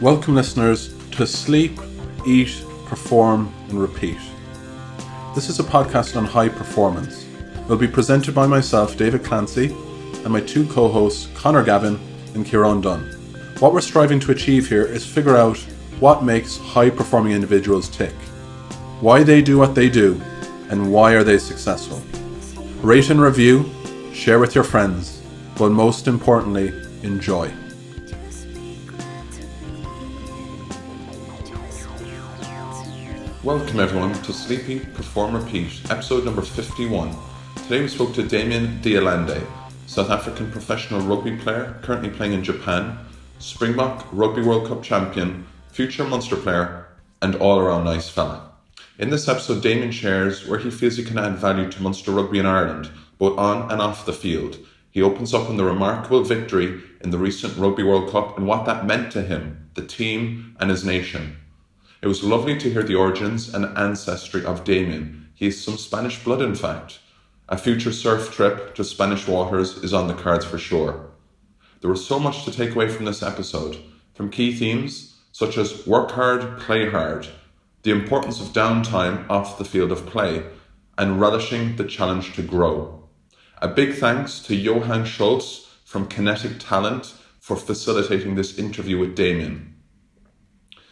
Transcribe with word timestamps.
Welcome, 0.00 0.36
listeners, 0.36 0.94
to 1.10 1.26
Sleep, 1.26 1.76
Eat, 2.24 2.64
Perform, 2.86 3.52
and 3.68 3.80
Repeat. 3.80 4.16
This 5.34 5.48
is 5.48 5.58
a 5.58 5.64
podcast 5.64 6.14
on 6.14 6.24
high 6.24 6.48
performance. 6.48 7.26
It 7.56 7.68
will 7.68 7.78
be 7.78 7.88
presented 7.88 8.32
by 8.32 8.46
myself, 8.46 8.96
David 8.96 9.24
Clancy, 9.24 9.74
and 10.22 10.28
my 10.28 10.40
two 10.40 10.68
co 10.68 10.86
hosts, 10.86 11.28
Connor 11.34 11.64
Gavin 11.64 11.98
and 12.34 12.46
Kieran 12.46 12.80
Dunn. 12.80 13.10
What 13.58 13.72
we're 13.72 13.80
striving 13.80 14.20
to 14.20 14.30
achieve 14.30 14.68
here 14.68 14.84
is 14.84 15.04
figure 15.04 15.36
out 15.36 15.58
what 15.98 16.22
makes 16.22 16.58
high 16.58 16.90
performing 16.90 17.32
individuals 17.32 17.88
tick, 17.88 18.14
why 19.00 19.24
they 19.24 19.42
do 19.42 19.58
what 19.58 19.74
they 19.74 19.88
do, 19.88 20.20
and 20.70 20.92
why 20.92 21.14
are 21.14 21.24
they 21.24 21.38
successful. 21.38 22.00
Rate 22.82 23.10
and 23.10 23.20
review, 23.20 23.68
share 24.12 24.38
with 24.38 24.54
your 24.54 24.62
friends, 24.62 25.20
but 25.56 25.70
most 25.70 26.06
importantly, 26.06 26.68
enjoy. 27.02 27.52
Welcome 33.44 33.78
everyone 33.78 34.14
to 34.24 34.32
Sleep 34.32 34.68
Eat 34.68 34.94
Perform 34.94 35.32
Repeat, 35.36 35.88
episode 35.92 36.24
number 36.24 36.42
51. 36.42 37.14
Today 37.54 37.82
we 37.82 37.86
spoke 37.86 38.12
to 38.14 38.24
Damian 38.24 38.80
de 38.82 38.96
Allende, 38.96 39.46
South 39.86 40.10
African 40.10 40.50
professional 40.50 41.02
rugby 41.02 41.36
player 41.36 41.78
currently 41.82 42.10
playing 42.10 42.32
in 42.32 42.42
Japan, 42.42 42.98
Springbok 43.38 44.08
Rugby 44.10 44.42
World 44.42 44.66
Cup 44.66 44.82
champion, 44.82 45.46
future 45.70 46.02
Munster 46.02 46.34
player, 46.34 46.88
and 47.22 47.36
all 47.36 47.60
around 47.60 47.84
nice 47.84 48.08
fella. 48.08 48.50
In 48.98 49.10
this 49.10 49.28
episode, 49.28 49.62
Damian 49.62 49.92
shares 49.92 50.44
where 50.48 50.58
he 50.58 50.68
feels 50.68 50.96
he 50.96 51.04
can 51.04 51.16
add 51.16 51.36
value 51.36 51.70
to 51.70 51.80
Munster 51.82 52.10
rugby 52.10 52.40
in 52.40 52.46
Ireland, 52.46 52.90
both 53.18 53.38
on 53.38 53.70
and 53.70 53.80
off 53.80 54.04
the 54.04 54.12
field. 54.12 54.58
He 54.90 55.00
opens 55.00 55.32
up 55.32 55.48
on 55.48 55.56
the 55.56 55.64
remarkable 55.64 56.24
victory 56.24 56.80
in 57.02 57.10
the 57.10 57.18
recent 57.18 57.56
Rugby 57.56 57.84
World 57.84 58.10
Cup 58.10 58.36
and 58.36 58.48
what 58.48 58.64
that 58.64 58.84
meant 58.84 59.12
to 59.12 59.22
him, 59.22 59.70
the 59.74 59.86
team, 59.86 60.56
and 60.58 60.70
his 60.70 60.84
nation. 60.84 61.36
It 62.00 62.06
was 62.06 62.22
lovely 62.22 62.56
to 62.58 62.70
hear 62.70 62.82
the 62.82 62.94
origins 62.94 63.52
and 63.52 63.76
ancestry 63.76 64.44
of 64.44 64.64
Damian. 64.64 65.28
He 65.34 65.46
has 65.46 65.60
some 65.60 65.76
Spanish 65.76 66.22
blood, 66.22 66.40
in 66.40 66.54
fact. 66.54 67.00
A 67.48 67.58
future 67.58 67.92
surf 67.92 68.32
trip 68.32 68.74
to 68.76 68.84
Spanish 68.84 69.26
waters 69.26 69.78
is 69.78 69.92
on 69.92 70.06
the 70.06 70.14
cards 70.14 70.44
for 70.44 70.58
sure. 70.58 71.10
There 71.80 71.90
was 71.90 72.06
so 72.06 72.18
much 72.18 72.44
to 72.44 72.52
take 72.52 72.74
away 72.74 72.88
from 72.88 73.04
this 73.04 73.22
episode, 73.22 73.78
from 74.14 74.30
key 74.30 74.54
themes 74.54 75.16
such 75.32 75.56
as 75.56 75.86
work 75.86 76.10
hard, 76.12 76.58
play 76.58 76.90
hard, 76.90 77.28
the 77.82 77.92
importance 77.92 78.40
of 78.40 78.48
downtime 78.48 79.28
off 79.30 79.56
the 79.56 79.64
field 79.64 79.92
of 79.92 80.04
play, 80.06 80.44
and 80.96 81.20
relishing 81.20 81.76
the 81.76 81.84
challenge 81.84 82.34
to 82.34 82.42
grow. 82.42 83.08
A 83.62 83.68
big 83.68 83.94
thanks 83.94 84.40
to 84.40 84.56
Johan 84.56 85.04
Schultz 85.04 85.68
from 85.84 86.08
Kinetic 86.08 86.58
Talent 86.58 87.14
for 87.38 87.56
facilitating 87.56 88.34
this 88.34 88.58
interview 88.58 88.98
with 88.98 89.14
Damian. 89.14 89.67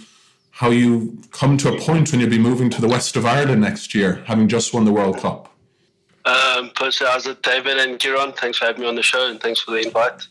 how 0.51 0.71
you 0.71 1.19
come 1.31 1.57
to 1.57 1.73
a 1.73 1.79
point 1.79 2.11
when 2.11 2.21
you'll 2.21 2.29
be 2.29 2.39
moving 2.39 2.69
to 2.69 2.81
the 2.81 2.89
west 2.89 3.17
of 3.17 3.25
Ireland 3.25 3.63
next 3.63 3.95
year, 3.95 4.23
having 4.27 4.47
just 4.47 4.75
won 4.75 4.85
the 4.85 4.93
World 4.93 5.19
Cup. 5.19 5.55
Um, 6.27 6.71
personally, 6.75 7.13
as 7.15 7.25
David 7.43 7.79
and 7.79 7.99
Kieran, 7.99 8.33
thanks 8.33 8.59
for 8.59 8.67
having 8.67 8.83
me 8.83 8.89
on 8.89 8.95
the 8.95 9.03
show 9.03 9.31
and 9.31 9.41
thanks 9.41 9.61
for 9.61 9.71
the 9.71 9.79
invite. 9.79 10.27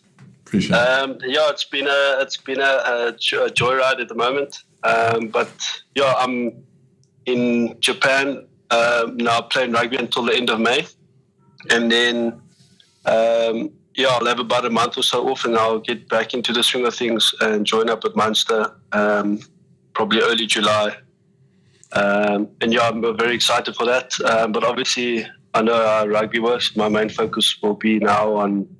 Appreciate 0.45 0.77
it. 0.77 0.81
Um, 0.81 1.17
yeah, 1.25 1.49
it's 1.49 1.65
been 1.65 1.87
a 1.87 2.17
it's 2.21 2.37
been 2.37 2.59
a, 2.59 2.63
a, 2.63 3.07
a 3.07 3.13
joyride 3.13 3.99
at 3.99 4.07
the 4.07 4.15
moment. 4.15 4.63
Um, 4.83 5.27
but 5.27 5.51
yeah, 5.95 6.13
I'm 6.17 6.63
in 7.25 7.75
Japan 7.79 8.47
um, 8.71 9.17
now 9.17 9.41
playing 9.41 9.71
rugby 9.71 9.97
until 9.97 10.23
the 10.23 10.35
end 10.35 10.49
of 10.49 10.59
May, 10.59 10.85
and 11.71 11.91
then 11.91 12.41
um, 13.05 13.71
yeah, 13.99 14.07
I'll 14.07 14.25
have 14.27 14.39
about 14.39 14.65
a 14.65 14.69
month 14.69 14.97
or 14.97 15.03
so 15.03 15.27
off, 15.27 15.43
and 15.43 15.57
I'll 15.57 15.79
get 15.79 16.07
back 16.07 16.33
into 16.33 16.53
the 16.53 16.63
swing 16.63 16.87
of 16.87 16.95
things 16.95 17.33
and 17.41 17.65
join 17.65 17.89
up 17.89 18.05
with 18.05 18.15
Munster 18.15 18.73
um, 18.93 19.41
probably 19.93 20.21
early 20.21 20.47
July. 20.47 20.95
Um, 21.91 22.47
and 22.61 22.71
yeah, 22.71 22.87
I'm 22.87 23.01
very 23.17 23.35
excited 23.35 23.75
for 23.75 23.85
that. 23.85 24.17
Um, 24.21 24.53
but 24.53 24.63
obviously, 24.63 25.27
I 25.53 25.61
know 25.61 25.75
how 25.75 26.07
rugby 26.07 26.39
works. 26.39 26.77
My 26.77 26.87
main 26.87 27.09
focus 27.09 27.57
will 27.61 27.73
be 27.73 27.99
now 27.99 28.35
on 28.35 28.73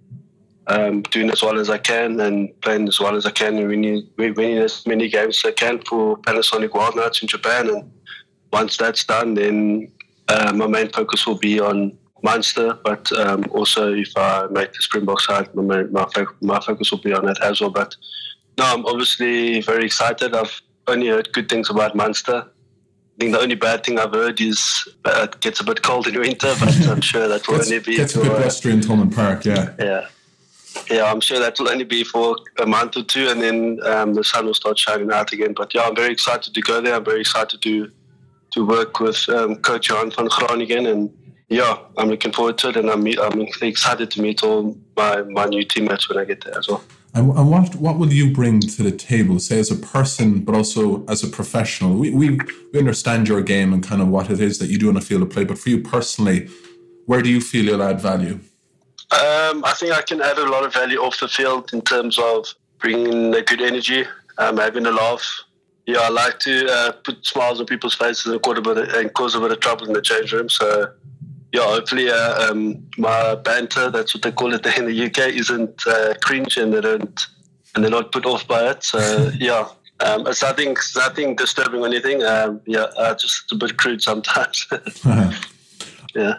um, 0.67 1.01
doing 1.01 1.29
as 1.29 1.43
well 1.43 1.59
as 1.59 1.69
I 1.69 1.79
can 1.79 2.17
and 2.21 2.49
playing 2.61 2.87
as 2.87 3.01
well 3.01 3.17
as 3.17 3.25
I 3.25 3.31
can 3.31 3.57
and 3.57 3.67
winning, 3.67 4.07
winning 4.17 4.59
as 4.59 4.87
many 4.87 5.09
games 5.09 5.41
as 5.43 5.49
I 5.49 5.51
can 5.51 5.81
for 5.81 6.15
Panasonic 6.19 6.69
Wildknights 6.69 7.21
in 7.23 7.27
Japan. 7.27 7.67
And 7.69 7.91
once 8.53 8.77
that's 8.77 9.03
done, 9.03 9.33
then 9.33 9.91
uh, 10.29 10.53
my 10.53 10.67
main 10.67 10.89
focus 10.91 11.27
will 11.27 11.39
be 11.39 11.59
on 11.59 11.97
Munster, 12.21 12.77
but 12.83 13.11
um, 13.13 13.45
also 13.51 13.93
if 13.93 14.11
I 14.15 14.47
make 14.47 14.73
the 14.73 14.81
Springbok 14.81 15.21
side, 15.21 15.53
my, 15.55 15.83
my, 15.83 16.05
my 16.41 16.59
focus 16.59 16.91
will 16.91 16.99
be 16.99 17.13
on 17.13 17.25
that 17.25 17.41
as 17.41 17.61
well. 17.61 17.69
But 17.69 17.95
no, 18.57 18.65
I'm 18.65 18.85
obviously 18.85 19.61
very 19.61 19.85
excited. 19.85 20.35
I've 20.35 20.61
only 20.87 21.07
heard 21.07 21.31
good 21.33 21.49
things 21.49 21.69
about 21.69 21.95
Munster. 21.95 22.45
I 22.45 23.19
think 23.19 23.33
the 23.33 23.41
only 23.41 23.55
bad 23.55 23.83
thing 23.83 23.99
I've 23.99 24.13
heard 24.13 24.39
is 24.39 24.87
uh, 25.05 25.27
it 25.29 25.41
gets 25.41 25.59
a 25.59 25.63
bit 25.63 25.81
cold 25.81 26.07
in 26.07 26.19
winter, 26.19 26.53
but 26.59 26.87
I'm 26.87 27.01
sure 27.01 27.27
that 27.27 27.47
will 27.47 27.55
only 27.55 27.79
be 27.79 27.97
gets 27.97 28.15
a 28.15 28.21
bit 28.21 28.27
blustery 28.29 28.73
in 28.73 28.81
Thomond 28.81 29.13
Park, 29.15 29.45
yeah. 29.45 29.73
Yeah. 29.77 30.07
Yeah, 30.89 31.11
I'm 31.11 31.19
sure 31.19 31.39
that 31.39 31.59
will 31.59 31.69
only 31.69 31.83
be 31.83 32.03
for 32.03 32.37
a 32.59 32.65
month 32.65 32.95
or 32.95 33.03
two, 33.03 33.27
and 33.27 33.41
then 33.41 33.79
um, 33.83 34.13
the 34.13 34.23
sun 34.23 34.45
will 34.45 34.53
start 34.53 34.77
shining 34.77 35.11
out 35.11 35.33
again. 35.33 35.53
But 35.53 35.73
yeah, 35.73 35.81
I'm 35.81 35.95
very 35.95 36.11
excited 36.11 36.53
to 36.53 36.61
go 36.61 36.79
there. 36.79 36.95
I'm 36.95 37.05
very 37.05 37.21
excited 37.21 37.61
to 37.61 37.91
to 38.51 38.65
work 38.65 38.99
with 38.99 39.27
um, 39.29 39.57
Coach 39.57 39.89
Johann 39.89 40.11
van 40.11 40.27
Graan, 40.27 40.85
and 40.87 41.11
yeah, 41.49 41.79
I'm 41.97 42.09
looking 42.09 42.31
forward 42.31 42.57
to 42.59 42.69
it, 42.69 42.77
and 42.77 42.89
I'm 42.89 43.05
I'm 43.19 43.41
excited 43.61 44.11
to 44.11 44.21
meet 44.21 44.43
all 44.43 44.77
my, 44.95 45.23
my 45.23 45.45
new 45.45 45.63
teammates 45.65 46.07
when 46.07 46.17
I 46.17 46.25
get 46.25 46.43
there 46.43 46.57
as 46.57 46.67
well. 46.67 46.83
And, 47.15 47.31
and 47.31 47.49
what 47.49 47.75
what 47.75 47.97
will 47.97 48.13
you 48.13 48.31
bring 48.31 48.59
to 48.59 48.83
the 48.83 48.91
table, 48.91 49.39
say 49.39 49.59
as 49.59 49.71
a 49.71 49.75
person, 49.75 50.41
but 50.41 50.53
also 50.53 51.03
as 51.07 51.23
a 51.23 51.27
professional? 51.27 51.95
We, 51.95 52.11
we 52.11 52.39
we 52.71 52.79
understand 52.79 53.27
your 53.27 53.41
game 53.41 53.73
and 53.73 53.83
kind 53.83 54.01
of 54.01 54.09
what 54.09 54.29
it 54.29 54.39
is 54.39 54.59
that 54.59 54.69
you 54.69 54.77
do 54.77 54.89
on 54.89 54.97
a 54.97 55.01
field 55.01 55.23
of 55.23 55.31
play, 55.31 55.43
but 55.43 55.57
for 55.57 55.69
you 55.69 55.81
personally, 55.81 56.47
where 57.07 57.23
do 57.23 57.29
you 57.29 57.41
feel 57.41 57.65
you'll 57.65 57.83
add 57.83 57.99
value? 57.99 58.39
Um, 59.11 59.65
I 59.65 59.73
think 59.75 59.91
I 59.91 60.03
can 60.03 60.21
add 60.21 60.37
a 60.37 60.47
lot 60.47 60.63
of 60.63 60.71
value 60.71 60.99
off 60.99 61.19
the 61.19 61.27
field 61.27 61.73
in 61.73 61.81
terms 61.81 62.19
of 62.19 62.53
bringing 62.77 63.33
a 63.33 63.41
good 63.41 63.59
energy, 63.59 64.05
um, 64.37 64.57
having 64.57 64.85
a 64.85 64.91
laugh. 64.91 65.27
Yeah, 65.87 66.01
I 66.01 66.09
like 66.09 66.37
to 66.41 66.71
uh, 66.71 66.91
put 67.03 67.25
smiles 67.25 67.59
on 67.59 67.65
people's 67.65 67.95
faces 67.95 68.27
and 68.27 68.39
cause 68.39 68.59
a 68.59 68.61
bit 68.61 68.77
of, 68.77 68.89
and 68.89 69.11
cause 69.15 69.33
a 69.33 69.39
bit 69.39 69.51
of 69.51 69.59
trouble 69.59 69.87
in 69.87 69.93
the 69.93 70.01
change 70.03 70.31
room. 70.31 70.47
So, 70.47 70.91
yeah, 71.51 71.63
hopefully 71.63 72.09
uh, 72.09 72.51
um, 72.51 72.87
my 72.97 73.35
banter, 73.35 73.89
that's 73.89 74.13
what 74.13 74.23
they 74.23 74.31
call 74.31 74.53
it 74.53 74.65
in 74.77 74.85
the 74.85 75.05
UK, 75.05 75.29
isn't 75.29 75.87
uh, 75.87 76.13
cringe 76.21 76.57
and 76.57 76.73
they 76.73 76.81
don't 76.81 77.19
and 77.75 77.83
they're 77.83 77.91
not 77.91 78.11
put 78.11 78.25
off 78.25 78.47
by 78.47 78.69
it. 78.69 78.83
So, 78.83 79.31
yeah. 79.39 79.67
Um, 80.01 80.25
it's 80.27 80.41
nothing, 80.41 80.71
it's 80.71 80.95
nothing 80.95 81.35
disturbing 81.35 81.81
or 81.81 81.87
anything. 81.87 82.23
Um, 82.23 82.61
yeah, 82.65 82.87
uh, 82.97 83.15
just 83.15 83.51
a 83.51 83.55
bit 83.55 83.77
crude 83.77 84.01
sometimes. 84.01 84.65
yeah. 86.15 86.35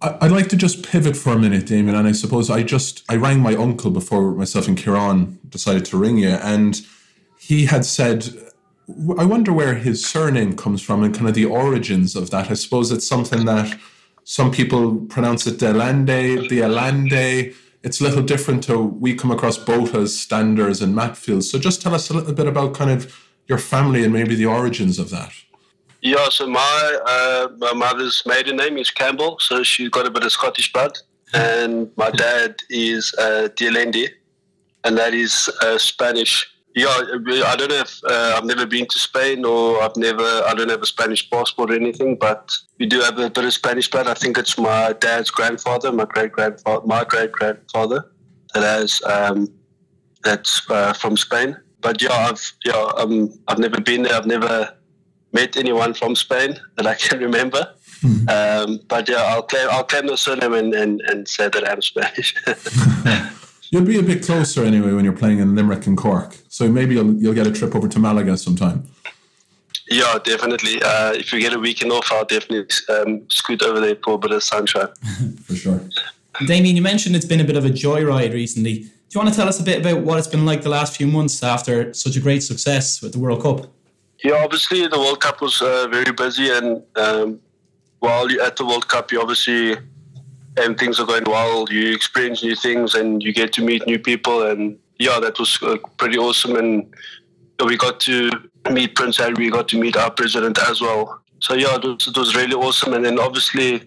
I'd 0.00 0.32
like 0.32 0.48
to 0.48 0.56
just 0.56 0.84
pivot 0.84 1.16
for 1.16 1.32
a 1.32 1.38
minute, 1.38 1.66
Damian, 1.66 1.94
and 1.94 2.08
I 2.08 2.12
suppose 2.12 2.50
I 2.50 2.64
just 2.64 3.04
I 3.08 3.14
rang 3.14 3.38
my 3.38 3.54
uncle 3.54 3.92
before 3.92 4.32
myself 4.32 4.66
and 4.66 4.76
Kieran 4.76 5.38
decided 5.48 5.84
to 5.86 5.96
ring 5.96 6.18
you, 6.18 6.30
and 6.30 6.80
he 7.38 7.66
had 7.66 7.84
said, 7.84 8.28
"I 9.16 9.24
wonder 9.24 9.52
where 9.52 9.76
his 9.76 10.04
surname 10.04 10.56
comes 10.56 10.82
from 10.82 11.04
and 11.04 11.14
kind 11.14 11.28
of 11.28 11.36
the 11.36 11.44
origins 11.44 12.16
of 12.16 12.30
that." 12.30 12.50
I 12.50 12.54
suppose 12.54 12.90
it's 12.90 13.06
something 13.06 13.44
that 13.44 13.78
some 14.24 14.50
people 14.50 14.96
pronounce 15.06 15.46
it 15.46 15.58
Delande, 15.58 16.48
the 16.48 16.60
Alande. 16.60 17.54
It's 17.82 18.00
a 18.00 18.04
little 18.04 18.22
different 18.22 18.62
to 18.64 18.78
we 18.78 19.14
come 19.14 19.30
across 19.30 19.58
both 19.58 19.94
as 19.94 20.18
Standers 20.18 20.80
and 20.80 20.94
Matfields. 20.94 21.44
So 21.44 21.58
just 21.58 21.82
tell 21.82 21.94
us 21.94 22.10
a 22.10 22.14
little 22.14 22.32
bit 22.32 22.46
about 22.46 22.74
kind 22.74 22.90
of 22.90 23.12
your 23.48 23.58
family 23.58 24.04
and 24.04 24.12
maybe 24.12 24.34
the 24.34 24.46
origins 24.46 24.98
of 24.98 25.10
that? 25.10 25.32
Yeah, 26.00 26.28
so 26.30 26.46
my 26.48 26.98
uh, 27.06 27.48
my 27.58 27.72
mother's 27.74 28.22
maiden 28.26 28.56
name 28.56 28.76
is 28.76 28.90
Campbell, 28.90 29.36
so 29.38 29.62
she's 29.62 29.88
got 29.88 30.06
a 30.06 30.10
bit 30.10 30.24
of 30.24 30.32
Scottish 30.32 30.72
blood, 30.72 30.98
and 31.32 31.90
my 31.96 32.10
dad 32.10 32.56
is 32.70 33.14
uh, 33.18 33.48
de 33.54 33.68
Allende, 33.68 34.08
and 34.84 34.98
that 34.98 35.14
is 35.14 35.48
uh, 35.62 35.78
Spanish. 35.78 36.48
Yeah, 36.74 36.88
I 36.88 37.56
don't 37.56 37.68
know 37.68 37.80
if 37.80 38.00
uh, 38.04 38.34
I've 38.36 38.46
never 38.46 38.64
been 38.64 38.86
to 38.86 38.98
Spain 38.98 39.44
or 39.44 39.82
I've 39.82 39.96
never 39.96 40.22
I 40.22 40.54
don't 40.54 40.70
have 40.70 40.82
a 40.82 40.86
Spanish 40.86 41.28
passport 41.30 41.70
or 41.70 41.74
anything, 41.74 42.16
but 42.16 42.50
we 42.78 42.86
do 42.86 43.00
have 43.00 43.18
a 43.18 43.28
bit 43.28 43.44
of 43.44 43.52
Spanish 43.52 43.90
blood. 43.90 44.06
I 44.06 44.14
think 44.14 44.38
it's 44.38 44.56
my 44.56 44.94
dad's 44.94 45.30
grandfather, 45.30 45.92
my 45.92 46.06
great 46.06 46.32
grandfather, 46.32 46.86
my 46.86 47.04
great 47.04 47.32
grandfather 47.32 48.10
that 48.54 48.62
has 48.62 49.02
um, 49.04 49.52
that's 50.24 50.62
uh, 50.70 50.94
from 50.94 51.16
Spain. 51.16 51.56
But 51.82 52.00
yeah, 52.00 52.12
I've 52.12 52.52
yeah 52.64 52.90
um, 52.96 53.38
I've 53.48 53.58
never 53.58 53.80
been 53.80 54.04
there. 54.04 54.14
I've 54.14 54.26
never 54.26 54.74
met 55.32 55.56
anyone 55.58 55.92
from 55.92 56.16
Spain 56.16 56.58
that 56.76 56.86
I 56.86 56.94
can 57.06 57.18
remember. 57.20 57.74
Mm. 58.02 58.28
Um, 58.30 58.80
but 58.88 59.08
yeah, 59.08 59.22
I'll 59.22 59.42
claim 59.42 59.68
I'll 59.70 59.84
claim 59.84 60.06
the 60.06 60.16
surname 60.16 60.54
and, 60.54 60.74
and, 60.74 61.02
and 61.02 61.28
say 61.28 61.48
that 61.48 61.68
I'm 61.68 61.82
Spanish. 61.82 62.34
you'll 63.72 63.84
be 63.84 63.98
a 63.98 64.02
bit 64.02 64.24
closer 64.24 64.62
anyway 64.62 64.92
when 64.92 65.04
you're 65.04 65.16
playing 65.16 65.40
in 65.40 65.56
Limerick 65.56 65.86
and 65.88 65.96
Cork. 65.96 66.36
So 66.48 66.68
maybe 66.70 66.94
you'll 66.94 67.14
you'll 67.14 67.34
get 67.34 67.46
a 67.48 67.52
trip 67.52 67.74
over 67.74 67.88
to 67.88 67.98
Malaga 67.98 68.36
sometime. 68.36 68.86
Yeah, 69.90 70.18
definitely. 70.22 70.80
Uh, 70.82 71.12
if 71.14 71.32
we 71.32 71.40
get 71.40 71.52
a 71.52 71.58
weekend 71.58 71.90
off, 71.90 72.10
I'll 72.12 72.24
definitely 72.24 72.66
um, 72.94 73.28
scoot 73.28 73.62
over 73.62 73.80
there 73.80 73.96
for 73.96 74.14
a 74.14 74.18
bit 74.18 74.30
of 74.30 74.42
sunshine. 74.42 74.88
for 75.44 75.56
sure. 75.56 75.80
Damian, 76.46 76.76
you 76.76 76.82
mentioned 76.82 77.16
it's 77.16 77.26
been 77.26 77.40
a 77.40 77.44
bit 77.44 77.56
of 77.56 77.64
a 77.64 77.70
joyride 77.70 78.32
recently. 78.32 78.74
Do 78.78 79.18
you 79.18 79.20
want 79.20 79.28
to 79.30 79.36
tell 79.36 79.48
us 79.48 79.60
a 79.60 79.62
bit 79.62 79.80
about 79.80 80.02
what 80.02 80.18
it's 80.18 80.28
been 80.28 80.46
like 80.46 80.62
the 80.62 80.70
last 80.70 80.96
few 80.96 81.06
months 81.06 81.42
after 81.42 81.92
such 81.92 82.16
a 82.16 82.20
great 82.20 82.42
success 82.42 83.02
with 83.02 83.12
the 83.12 83.18
World 83.18 83.42
Cup? 83.42 83.66
Yeah, 84.24 84.42
obviously 84.42 84.86
the 84.86 84.98
World 84.98 85.20
Cup 85.20 85.42
was 85.42 85.60
uh, 85.60 85.88
very 85.88 86.12
busy, 86.12 86.48
and 86.48 86.82
um, 86.96 87.40
while 87.98 88.30
you're 88.30 88.42
at 88.42 88.56
the 88.56 88.64
World 88.64 88.88
Cup, 88.88 89.12
you 89.12 89.20
obviously 89.20 89.76
and 90.56 90.78
things 90.78 91.00
are 91.00 91.06
going 91.06 91.24
well. 91.26 91.66
You 91.70 91.92
experience 91.94 92.42
new 92.42 92.54
things, 92.54 92.94
and 92.94 93.22
you 93.22 93.32
get 93.32 93.52
to 93.54 93.64
meet 93.64 93.86
new 93.86 93.98
people, 93.98 94.46
and 94.46 94.78
yeah, 94.98 95.18
that 95.20 95.38
was 95.38 95.58
uh, 95.62 95.76
pretty 95.96 96.18
awesome. 96.18 96.56
And 96.56 96.94
we 97.64 97.76
got 97.76 98.00
to 98.00 98.30
meet 98.70 98.94
Prince 98.94 99.16
Harry, 99.18 99.34
we 99.34 99.50
got 99.50 99.68
to 99.68 99.78
meet 99.78 99.96
our 99.96 100.10
president 100.10 100.58
as 100.58 100.80
well. 100.80 101.20
So 101.40 101.54
yeah, 101.54 101.76
it 101.76 101.84
was, 101.84 102.06
it 102.06 102.16
was 102.16 102.36
really 102.36 102.54
awesome. 102.54 102.94
And 102.94 103.04
then 103.04 103.18
obviously 103.18 103.82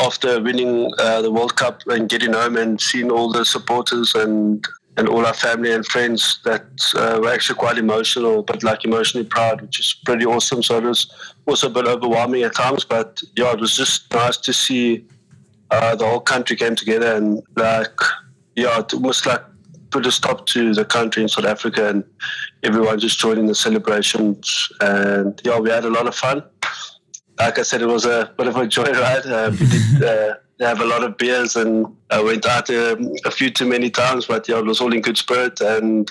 after 0.00 0.40
winning 0.40 0.92
uh, 0.98 1.22
the 1.22 1.30
World 1.30 1.56
Cup 1.56 1.82
and 1.86 2.08
getting 2.08 2.32
home 2.32 2.56
and 2.56 2.80
seeing 2.80 3.10
all 3.10 3.30
the 3.30 3.44
supporters 3.44 4.14
and 4.14 4.66
and 4.96 5.08
all 5.08 5.24
our 5.24 5.34
family 5.34 5.72
and 5.72 5.86
friends 5.86 6.40
that 6.44 6.66
uh, 6.96 7.18
were 7.22 7.32
actually 7.32 7.56
quite 7.56 7.78
emotional, 7.78 8.42
but 8.42 8.62
like 8.62 8.84
emotionally 8.84 9.24
proud, 9.24 9.62
which 9.62 9.78
is 9.78 9.94
pretty 10.04 10.26
awesome. 10.26 10.62
So 10.62 10.78
it 10.78 10.84
was 10.84 11.10
also 11.46 11.68
a 11.68 11.70
bit 11.70 11.86
overwhelming 11.86 12.42
at 12.42 12.56
times, 12.56 12.84
but 12.84 13.18
yeah, 13.36 13.52
it 13.52 13.60
was 13.60 13.76
just 13.76 14.12
nice 14.12 14.36
to 14.38 14.52
see 14.52 15.06
uh, 15.70 15.94
the 15.94 16.06
whole 16.06 16.20
country 16.20 16.56
came 16.56 16.74
together 16.74 17.14
and 17.14 17.42
like 17.56 18.00
yeah, 18.56 18.78
it 18.78 18.92
almost 18.92 19.26
like 19.26 19.42
put 19.90 20.06
a 20.06 20.12
stop 20.12 20.46
to 20.46 20.72
the 20.74 20.84
country 20.84 21.22
in 21.22 21.28
South 21.28 21.44
Africa 21.44 21.88
and 21.88 22.04
everyone 22.62 22.98
just 22.98 23.18
joining 23.18 23.46
the 23.46 23.54
celebrations. 23.54 24.68
And 24.80 25.40
yeah, 25.44 25.58
we 25.58 25.70
had 25.70 25.84
a 25.84 25.90
lot 25.90 26.06
of 26.06 26.14
fun. 26.14 26.42
Like 27.38 27.58
I 27.58 27.62
said, 27.62 27.82
it 27.82 27.86
was 27.86 28.04
a 28.04 28.32
bit 28.36 28.46
of 28.46 28.56
a 28.56 28.60
joyride. 28.66 29.26
Uh, 29.26 29.50
we 29.50 29.66
did 29.66 30.02
uh, 30.04 30.34
have 30.60 30.80
a 30.80 30.84
lot 30.84 31.02
of 31.02 31.16
beers 31.16 31.56
and 31.56 31.86
I 32.10 32.22
went 32.22 32.46
out 32.46 32.70
um, 32.70 33.12
a 33.24 33.30
few 33.30 33.50
too 33.50 33.66
many 33.66 33.90
times, 33.90 34.26
but 34.26 34.48
yeah, 34.48 34.58
it 34.58 34.64
was 34.64 34.80
all 34.80 34.92
in 34.92 35.00
good 35.00 35.16
spirit. 35.16 35.60
And 35.60 36.10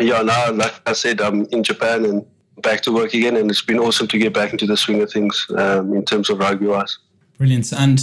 yeah, 0.00 0.22
now, 0.22 0.52
like 0.52 0.80
I 0.86 0.92
said, 0.92 1.20
I'm 1.20 1.46
in 1.46 1.62
Japan 1.64 2.04
and 2.04 2.24
back 2.62 2.82
to 2.82 2.92
work 2.92 3.14
again. 3.14 3.36
And 3.36 3.50
it's 3.50 3.62
been 3.62 3.78
awesome 3.78 4.06
to 4.08 4.18
get 4.18 4.34
back 4.34 4.52
into 4.52 4.66
the 4.66 4.76
swing 4.76 5.02
of 5.02 5.10
things 5.10 5.46
um, 5.56 5.94
in 5.94 6.04
terms 6.04 6.30
of 6.30 6.38
rugby 6.38 6.66
wise. 6.66 6.98
Brilliant. 7.38 7.72
And 7.72 7.98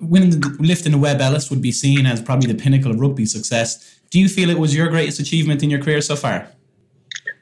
winning 0.00 0.30
the, 0.30 0.56
lifting 0.60 0.92
the 0.92 0.98
Webb 0.98 1.20
Ellis 1.20 1.50
would 1.50 1.62
be 1.62 1.72
seen 1.72 2.06
as 2.06 2.20
probably 2.20 2.52
the 2.52 2.60
pinnacle 2.60 2.90
of 2.90 3.00
rugby 3.00 3.26
success. 3.26 3.98
Do 4.10 4.18
you 4.18 4.28
feel 4.28 4.50
it 4.50 4.58
was 4.58 4.74
your 4.74 4.88
greatest 4.88 5.20
achievement 5.20 5.62
in 5.62 5.70
your 5.70 5.80
career 5.80 6.00
so 6.00 6.16
far? 6.16 6.48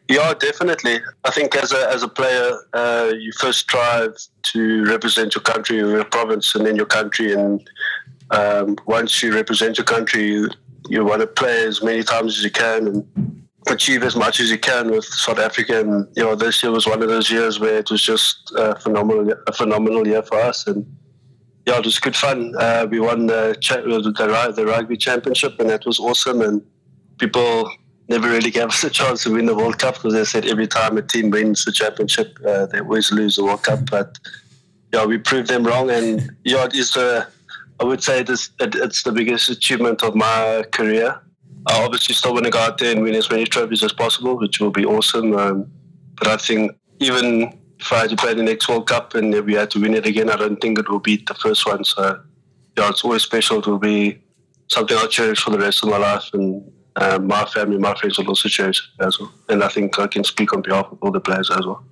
Yeah, 0.08 0.34
definitely. 0.34 1.00
I 1.24 1.30
think 1.30 1.56
as 1.56 1.72
a 1.72 1.88
as 1.90 2.02
a 2.04 2.08
player, 2.08 2.52
uh, 2.72 3.12
you 3.18 3.32
first 3.32 3.58
strive 3.60 4.14
to 4.52 4.84
represent 4.84 5.34
your 5.34 5.42
country 5.42 5.78
your 5.78 6.04
province, 6.04 6.54
and 6.54 6.64
then 6.64 6.76
your 6.76 6.86
country. 6.86 7.32
And 7.32 7.68
um, 8.30 8.76
once 8.86 9.22
you 9.22 9.34
represent 9.34 9.78
your 9.78 9.84
country, 9.84 10.28
you, 10.28 10.48
you 10.88 11.04
want 11.04 11.22
to 11.22 11.26
play 11.26 11.64
as 11.64 11.82
many 11.82 12.04
times 12.04 12.38
as 12.38 12.44
you 12.44 12.50
can 12.50 12.86
and 12.86 13.46
achieve 13.68 14.04
as 14.04 14.14
much 14.14 14.38
as 14.38 14.48
you 14.48 14.58
can 14.58 14.92
with 14.92 15.04
South 15.04 15.40
Africa. 15.40 15.80
And 15.80 16.06
you 16.16 16.22
know, 16.22 16.36
this 16.36 16.62
year 16.62 16.70
was 16.70 16.86
one 16.86 17.02
of 17.02 17.08
those 17.08 17.28
years 17.28 17.58
where 17.58 17.76
it 17.76 17.90
was 17.90 18.00
just 18.00 18.52
a 18.56 18.78
phenomenal, 18.78 19.34
a 19.48 19.52
phenomenal 19.52 20.06
year 20.06 20.22
for 20.22 20.38
us. 20.38 20.68
And 20.68 20.86
yeah, 21.66 21.78
it 21.78 21.84
was 21.84 21.98
good 21.98 22.16
fun. 22.16 22.54
Uh, 22.56 22.86
we 22.88 23.00
won 23.00 23.26
the, 23.26 23.56
the, 23.60 24.52
the 24.54 24.66
rugby 24.66 24.96
championship, 24.96 25.58
and 25.58 25.68
that 25.68 25.84
was 25.84 25.98
awesome. 25.98 26.40
And 26.40 26.62
people 27.18 27.70
never 28.08 28.28
really 28.28 28.52
gave 28.52 28.68
us 28.68 28.84
a 28.84 28.90
chance 28.90 29.24
to 29.24 29.32
win 29.32 29.46
the 29.46 29.54
World 29.54 29.78
Cup 29.78 29.94
because 29.94 30.14
they 30.14 30.24
said 30.24 30.46
every 30.46 30.68
time 30.68 30.96
a 30.96 31.02
team 31.02 31.30
wins 31.30 31.64
the 31.64 31.72
championship, 31.72 32.38
uh, 32.46 32.66
they 32.66 32.78
always 32.78 33.10
lose 33.10 33.36
the 33.36 33.44
World 33.44 33.64
Cup. 33.64 33.90
But 33.90 34.16
yeah, 34.92 35.04
we 35.04 35.18
proved 35.18 35.48
them 35.48 35.64
wrong, 35.64 35.90
and 35.90 36.30
yeah, 36.44 36.64
it 36.64 36.74
is 36.74 36.92
the 36.92 37.26
I 37.80 37.84
would 37.84 38.02
say 38.02 38.22
this 38.22 38.50
it, 38.60 38.74
it's 38.74 39.02
the 39.02 39.12
biggest 39.12 39.48
achievement 39.48 40.02
of 40.02 40.14
my 40.14 40.64
career. 40.72 41.20
I 41.68 41.84
obviously 41.84 42.14
still 42.14 42.32
want 42.32 42.44
to 42.44 42.50
go 42.50 42.60
out 42.60 42.78
there 42.78 42.92
and 42.92 43.02
win 43.02 43.14
as 43.14 43.28
many 43.28 43.44
trophies 43.44 43.82
as 43.82 43.92
possible, 43.92 44.38
which 44.38 44.60
will 44.60 44.70
be 44.70 44.84
awesome. 44.84 45.36
Um, 45.36 45.70
but 46.16 46.28
I 46.28 46.36
think 46.36 46.76
even 47.00 47.58
if 47.78 47.92
I 47.92 47.98
had 48.00 48.10
to 48.10 48.16
play 48.16 48.34
the 48.34 48.42
next 48.42 48.68
World 48.68 48.88
Cup 48.88 49.14
and 49.14 49.34
if 49.34 49.44
we 49.44 49.54
had 49.54 49.70
to 49.72 49.80
win 49.80 49.94
it 49.94 50.06
again, 50.06 50.30
I 50.30 50.36
don't 50.36 50.60
think 50.60 50.78
it 50.78 50.88
will 50.88 50.98
beat 50.98 51.26
the 51.26 51.34
first 51.34 51.66
one. 51.66 51.84
So, 51.84 52.20
yeah, 52.76 52.88
it's 52.88 53.04
always 53.04 53.22
special. 53.22 53.58
It 53.58 53.66
will 53.66 53.78
be 53.78 54.20
something 54.68 54.96
I'll 54.96 55.08
cherish 55.08 55.42
for 55.42 55.50
the 55.50 55.58
rest 55.58 55.82
of 55.82 55.90
my 55.90 55.98
life. 55.98 56.30
And 56.32 56.70
uh, 56.96 57.18
my 57.18 57.44
family, 57.44 57.78
my 57.78 57.94
friends 57.94 58.18
will 58.18 58.28
also 58.28 58.48
cherish 58.48 58.82
it 58.98 59.04
as 59.04 59.18
well. 59.20 59.32
And 59.48 59.62
I 59.62 59.68
think 59.68 59.98
I 59.98 60.06
can 60.06 60.24
speak 60.24 60.52
on 60.52 60.62
behalf 60.62 60.86
of 60.90 60.98
all 61.02 61.10
the 61.10 61.20
players 61.20 61.50
as 61.50 61.66
well. 61.66 61.84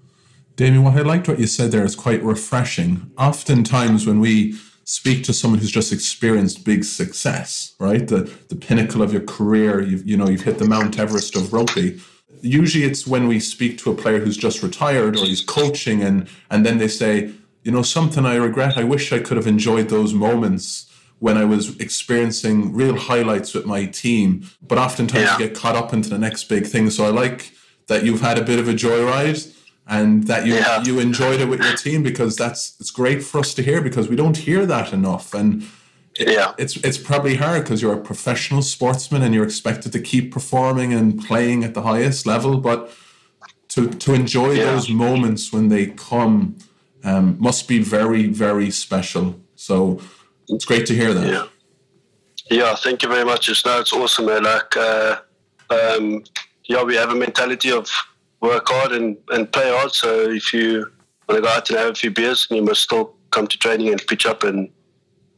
Damian, 0.56 0.84
what 0.84 0.96
I 0.96 1.02
liked 1.02 1.28
what 1.28 1.40
you 1.40 1.46
said 1.46 1.72
there 1.72 1.84
is 1.84 1.96
quite 1.96 2.22
refreshing. 2.22 3.10
Oftentimes, 3.18 4.06
when 4.06 4.20
we 4.20 4.54
speak 4.84 5.24
to 5.24 5.32
someone 5.32 5.58
who's 5.58 5.70
just 5.70 5.92
experienced 5.92 6.64
big 6.64 6.84
success, 6.84 7.74
right, 7.80 8.06
the 8.06 8.30
the 8.48 8.54
pinnacle 8.54 9.02
of 9.02 9.12
your 9.12 9.22
career, 9.22 9.80
you've 9.82 10.06
you 10.06 10.16
know 10.16 10.28
you've 10.28 10.42
hit 10.42 10.58
the 10.58 10.64
Mount 10.64 10.96
Everest 10.96 11.34
of 11.34 11.52
rugby 11.52 12.00
usually 12.44 12.84
it's 12.84 13.06
when 13.06 13.26
we 13.26 13.40
speak 13.40 13.78
to 13.78 13.90
a 13.90 13.94
player 13.94 14.18
who's 14.18 14.36
just 14.36 14.62
retired 14.62 15.16
or 15.16 15.24
he's 15.24 15.40
coaching 15.40 16.02
and 16.02 16.28
and 16.50 16.64
then 16.64 16.78
they 16.78 16.88
say 16.88 17.32
you 17.62 17.72
know 17.72 17.82
something 17.82 18.26
i 18.26 18.36
regret 18.36 18.76
i 18.76 18.84
wish 18.84 19.12
i 19.12 19.18
could 19.18 19.36
have 19.36 19.46
enjoyed 19.46 19.88
those 19.88 20.12
moments 20.12 20.90
when 21.20 21.38
i 21.38 21.44
was 21.44 21.78
experiencing 21.80 22.72
real 22.74 22.96
highlights 22.96 23.54
with 23.54 23.64
my 23.64 23.86
team 23.86 24.46
but 24.62 24.76
oftentimes 24.76 25.24
yeah. 25.24 25.38
you 25.38 25.48
get 25.48 25.56
caught 25.56 25.74
up 25.74 25.92
into 25.92 26.10
the 26.10 26.18
next 26.18 26.44
big 26.44 26.66
thing 26.66 26.90
so 26.90 27.04
i 27.04 27.08
like 27.08 27.52
that 27.86 28.04
you've 28.04 28.20
had 28.20 28.38
a 28.38 28.44
bit 28.44 28.58
of 28.58 28.68
a 28.68 28.74
joyride 28.74 29.50
and 29.86 30.24
that 30.24 30.46
you 30.46 30.54
yeah. 30.54 30.82
you 30.82 30.98
enjoyed 30.98 31.40
it 31.40 31.48
with 31.48 31.62
your 31.62 31.76
team 31.76 32.02
because 32.02 32.36
that's 32.36 32.76
it's 32.78 32.90
great 32.90 33.22
for 33.22 33.38
us 33.38 33.54
to 33.54 33.62
hear 33.62 33.80
because 33.80 34.08
we 34.08 34.16
don't 34.16 34.36
hear 34.36 34.66
that 34.66 34.92
enough 34.92 35.32
and 35.34 35.66
yeah, 36.18 36.54
it's 36.58 36.76
it's 36.78 36.98
probably 36.98 37.36
hard 37.36 37.64
because 37.64 37.82
you're 37.82 37.94
a 37.94 38.00
professional 38.00 38.62
sportsman 38.62 39.22
and 39.22 39.34
you're 39.34 39.44
expected 39.44 39.92
to 39.92 40.00
keep 40.00 40.32
performing 40.32 40.92
and 40.92 41.22
playing 41.24 41.64
at 41.64 41.74
the 41.74 41.82
highest 41.82 42.26
level. 42.26 42.58
But 42.58 42.92
to 43.70 43.88
to 43.88 44.14
enjoy 44.14 44.52
yeah. 44.52 44.64
those 44.64 44.88
moments 44.90 45.52
when 45.52 45.68
they 45.68 45.86
come 45.86 46.56
um, 47.02 47.36
must 47.40 47.66
be 47.66 47.80
very 47.80 48.28
very 48.28 48.70
special. 48.70 49.40
So 49.56 50.00
it's 50.48 50.64
great 50.64 50.86
to 50.86 50.94
hear 50.94 51.12
that. 51.14 51.26
Yeah, 51.26 51.46
yeah. 52.50 52.74
Thank 52.76 53.02
you 53.02 53.08
very 53.08 53.24
much. 53.24 53.48
It's 53.48 53.64
no, 53.64 53.80
it's 53.80 53.92
awesome. 53.92 54.26
Man. 54.26 54.44
Like, 54.44 54.76
uh, 54.76 55.16
um, 55.70 56.22
yeah, 56.64 56.82
we 56.82 56.94
have 56.96 57.10
a 57.10 57.14
mentality 57.14 57.72
of 57.72 57.90
work 58.40 58.68
hard 58.68 58.92
and, 58.92 59.16
and 59.30 59.50
play 59.50 59.70
hard. 59.70 59.92
So 59.92 60.30
if 60.30 60.52
you 60.52 60.86
want 61.28 61.38
to 61.38 61.42
go 61.42 61.48
out 61.48 61.68
and 61.70 61.78
have 61.78 61.90
a 61.90 61.94
few 61.94 62.10
beers, 62.10 62.46
you 62.50 62.62
must 62.62 62.82
still 62.82 63.14
come 63.30 63.46
to 63.46 63.58
training 63.58 63.88
and 63.88 64.06
pitch 64.06 64.26
up 64.26 64.44
and 64.44 64.70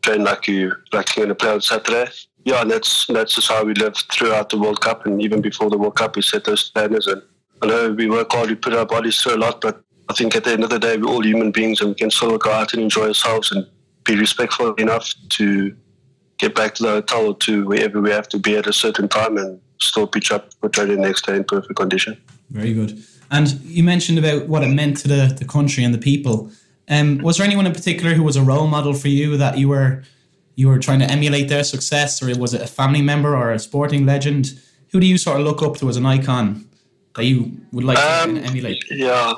train 0.07 0.25
like 0.25 0.47
you 0.47 0.73
like 0.93 1.15
you're 1.17 1.27
going 1.27 1.37
to 1.37 1.45
play 1.45 1.51
on 1.51 1.61
Saturday. 1.61 2.11
Yeah, 2.45 2.63
and 2.63 2.71
that's 2.71 3.07
that's 3.07 3.35
just 3.35 3.49
how 3.49 3.65
we 3.65 3.75
lived 3.75 4.05
throughout 4.13 4.51
the 4.51 4.59
World 4.59 4.81
Cup, 4.81 5.05
and 5.05 5.21
even 5.21 5.41
before 5.41 5.69
the 5.69 5.79
World 5.79 5.97
Cup, 5.97 6.17
we 6.17 6.23
set 6.23 6.45
those 6.45 6.61
standards. 6.61 7.07
And 7.07 7.23
I 7.63 7.67
know 7.67 7.93
we 7.93 8.09
work 8.09 8.33
hard, 8.33 8.49
we 8.49 8.55
put 8.55 8.75
our 8.75 8.87
bodies 8.87 9.21
through 9.21 9.37
a 9.37 9.43
lot, 9.47 9.61
but 9.61 9.83
I 10.09 10.15
think 10.15 10.37
at 10.37 10.45
the 10.45 10.53
end 10.53 10.63
of 10.63 10.71
the 10.71 10.79
day, 10.79 10.97
we're 10.97 11.09
all 11.09 11.25
human 11.25 11.51
beings, 11.51 11.81
and 11.81 11.91
we 11.91 11.95
can 11.97 12.11
still 12.11 12.39
go 12.39 12.53
out 12.53 12.73
and 12.73 12.83
enjoy 12.83 13.09
ourselves 13.09 13.51
and 13.51 13.67
be 14.05 14.17
respectful 14.17 14.75
enough 14.75 15.13
to 15.31 15.75
get 16.39 16.55
back 16.55 16.75
to 16.77 16.83
the 16.83 16.89
hotel 16.91 17.27
or 17.29 17.37
to 17.39 17.67
wherever 17.67 18.01
we 18.01 18.11
have 18.11 18.29
to 18.29 18.39
be 18.39 18.57
at 18.57 18.67
a 18.67 18.73
certain 18.73 19.09
time 19.09 19.37
and 19.37 19.61
still 19.81 20.07
pitch 20.07 20.31
up 20.31 20.55
for 20.61 20.69
training 20.69 21.01
next 21.01 21.27
day 21.27 21.37
in 21.37 21.45
perfect 21.45 21.75
condition. 21.77 22.17
Very 22.51 22.73
good. 22.73 23.03
And 23.31 23.51
you 23.63 23.83
mentioned 23.83 24.19
about 24.19 24.47
what 24.47 24.63
it 24.63 24.69
meant 24.69 24.99
to 24.99 25.09
the, 25.09 25.35
the 25.37 25.45
country 25.45 25.83
and 25.83 25.93
the 25.93 25.99
people. 25.99 26.51
Um, 26.89 27.19
was 27.19 27.37
there 27.37 27.47
anyone 27.47 27.67
in 27.67 27.73
particular 27.73 28.15
who 28.15 28.23
was 28.23 28.37
a 28.37 28.43
role 28.43 28.67
model 28.67 28.95
for 28.95 29.09
you 29.09 29.37
that 29.37 29.59
you 29.59 29.69
were 29.69 30.05
you 30.55 30.69
were 30.69 30.79
trying 30.79 31.01
to 31.01 31.11
emulate 31.11 31.49
their 31.49 31.65
success, 31.65 32.23
or 32.23 32.35
was 32.39 32.55
it 32.55 32.63
a 32.63 32.67
family 32.67 33.03
member 33.03 33.37
or 33.37 33.53
a 33.53 33.59
sporting 33.59 34.07
legend? 34.07 34.59
Who 34.93 35.01
do 35.01 35.07
you 35.07 35.19
sort 35.19 35.41
of 35.41 35.47
look 35.47 35.63
up 35.63 35.77
to 35.79 35.89
as 35.89 35.97
an 35.97 36.07
icon? 36.07 36.67
that 37.17 37.25
you 37.25 37.53
would 37.73 37.85
like 37.85 37.99
um, 37.99 38.37
to 38.37 38.43
emulate? 38.43 38.85
Yeah, 38.91 39.35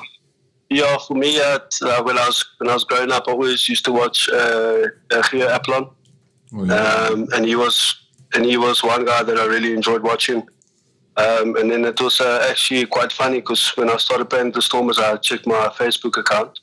yeah. 0.69 0.97
For 0.97 1.15
me, 1.15 1.39
uh, 1.39 1.59
when 2.03 2.17
I 2.17 2.25
was 2.27 2.45
when 2.57 2.69
I 2.69 2.73
was 2.73 2.83
growing 2.83 3.11
up, 3.11 3.27
I 3.27 3.31
always 3.31 3.67
used 3.67 3.85
to 3.85 3.91
watch 3.91 4.29
uh, 4.29 4.87
Gio 5.09 5.49
Aplon, 5.49 5.91
oh, 6.53 6.65
yeah. 6.65 6.73
um, 6.75 7.27
and 7.33 7.45
he 7.45 7.55
was 7.55 7.95
and 8.33 8.45
he 8.45 8.57
was 8.57 8.83
one 8.83 9.05
guy 9.05 9.23
that 9.23 9.37
I 9.37 9.45
really 9.45 9.73
enjoyed 9.73 10.03
watching. 10.03 10.47
Um, 11.17 11.57
and 11.57 11.69
then 11.69 11.83
it 11.83 11.99
was 11.99 12.21
uh, 12.21 12.47
actually 12.49 12.85
quite 12.85 13.11
funny 13.11 13.41
because 13.41 13.75
when 13.75 13.89
I 13.89 13.97
started 13.97 14.29
playing 14.29 14.51
the 14.51 14.61
Stormers, 14.61 14.99
I 14.99 15.17
checked 15.17 15.45
my 15.45 15.67
Facebook 15.67 16.17
account, 16.17 16.59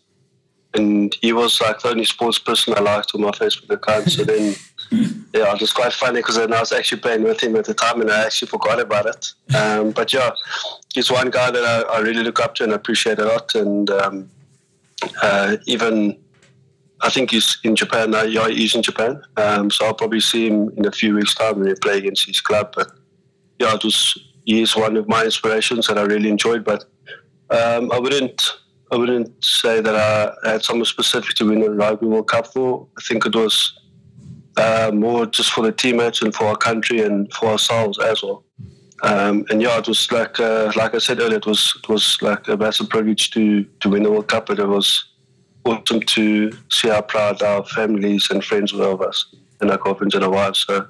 and 0.75 1.17
he 1.21 1.33
was 1.33 1.61
like 1.61 1.81
the 1.81 1.89
only 1.89 2.05
sports 2.05 2.39
person 2.39 2.75
I 2.77 2.81
liked 2.81 3.15
on 3.15 3.23
my 3.23 3.31
Facebook 3.31 3.71
account. 3.71 4.11
So 4.11 4.25
then, 4.25 4.55
yeah, 4.91 5.55
it 5.55 5.61
was 5.61 5.73
quite 5.73 5.93
funny 5.93 6.21
because 6.21 6.37
then 6.37 6.53
I 6.53 6.61
was 6.61 6.73
actually 6.73 7.01
playing 7.01 7.23
with 7.23 7.43
him 7.43 7.57
at 7.57 7.65
the 7.65 7.75
time, 7.75 8.01
and 8.01 8.11
I 8.11 8.25
actually 8.25 8.49
forgot 8.49 8.81
about 8.81 9.07
it. 9.07 9.57
Um, 9.57 9.91
but 9.93 10.13
yeah, 10.13 10.31
he's 10.93 11.11
one 11.11 11.31
guy 11.31 11.51
that 11.51 11.65
I, 11.65 11.97
I, 11.97 12.01
really 12.01 12.23
look 12.23 12.41
up 12.41 12.55
to 12.57 12.65
and 12.65 12.73
appreciate 12.73 13.19
a 13.19 13.25
lot, 13.25 13.55
and 13.55 13.91
um, 13.91 14.31
uh, 15.23 15.57
even. 15.67 16.19
I 17.03 17.11
think 17.11 17.31
he's 17.31 17.59
in 17.63 17.77
Japan 17.77 18.13
now. 18.13 18.23
Yeah, 18.23 18.49
he's 18.49 18.75
in 18.75 18.83
Japan. 18.83 19.23
Um, 19.37 19.71
so 19.71 19.85
I'll 19.85 19.93
probably 19.93 20.21
see 20.21 20.47
him 20.47 20.71
in 20.79 20.87
a 20.87 20.91
few 20.91 21.15
weeks' 21.15 21.35
time 21.35 21.59
when 21.59 21.69
we 21.69 21.75
play 21.75 21.99
against 21.99 22.25
his 22.25 22.41
club. 22.41 22.73
But 22.75 22.91
yeah, 23.59 23.75
it 23.75 23.85
was 23.85 24.17
he 24.47 24.63
is 24.63 24.75
one 24.75 24.97
of 24.97 25.07
my 25.07 25.25
inspirations 25.25 25.89
that 25.89 25.99
I 25.99 26.03
really 26.05 26.31
enjoyed. 26.31 26.65
But 26.65 26.85
um, 27.51 27.93
I 27.93 27.99
wouldn't 27.99 28.41
I 28.93 28.97
wouldn't 28.97 29.45
say 29.45 29.81
that 29.81 29.95
I 29.95 30.51
had 30.51 30.65
someone 30.65 30.85
specific 30.85 31.35
to 31.37 31.49
win 31.49 31.61
the 31.61 31.71
Rugby 31.71 32.07
World 32.07 32.29
Cup 32.29 32.53
for. 32.53 32.87
I 32.97 33.03
think 33.03 33.27
it 33.27 33.35
was 33.35 33.79
uh, 34.57 34.91
more 34.95 35.27
just 35.27 35.51
for 35.51 35.63
the 35.63 35.73
teammates 35.73 36.23
and 36.23 36.35
for 36.35 36.45
our 36.45 36.57
country 36.57 37.01
and 37.01 37.33
for 37.33 37.51
ourselves 37.51 37.99
as 37.99 38.23
well. 38.23 38.45
Um, 39.03 39.45
and 39.51 39.61
yeah, 39.61 39.77
it 39.79 39.89
was 39.89 40.11
like 40.11 40.41
uh, 40.41 40.73
like 40.77 40.95
I 40.95 40.99
said 40.99 41.21
earlier, 41.21 41.39
it 41.39 41.47
was 41.47 41.79
it 41.83 41.89
was 41.89 42.17
like 42.23 42.49
a 42.49 42.57
massive 42.57 42.89
privilege 42.89 43.31
to 43.33 43.65
to 43.81 43.89
win 43.89 44.05
the 44.05 44.11
World 44.11 44.29
Cup, 44.29 44.47
but 44.47 44.59
it 44.59 44.67
was 44.67 45.05
awesome 45.65 46.01
to 46.01 46.53
see 46.71 46.89
how 46.89 47.03
proud 47.03 47.43
our 47.43 47.65
families 47.65 48.29
and 48.31 48.45
friends 48.45 48.73
were 48.73 48.87
of 48.87 49.03
us 49.03 49.35
and 49.61 49.71
our 49.71 49.79
girlfriends 49.79 50.15
and 50.15 50.25
our 50.25 50.31
wives. 50.31 50.65
So 50.67 50.87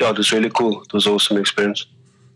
yeah, 0.00 0.10
it 0.10 0.16
was 0.16 0.32
really 0.32 0.50
cool. 0.50 0.82
It 0.82 0.92
was 0.92 1.06
an 1.06 1.12
awesome 1.12 1.36
experience. 1.36 1.86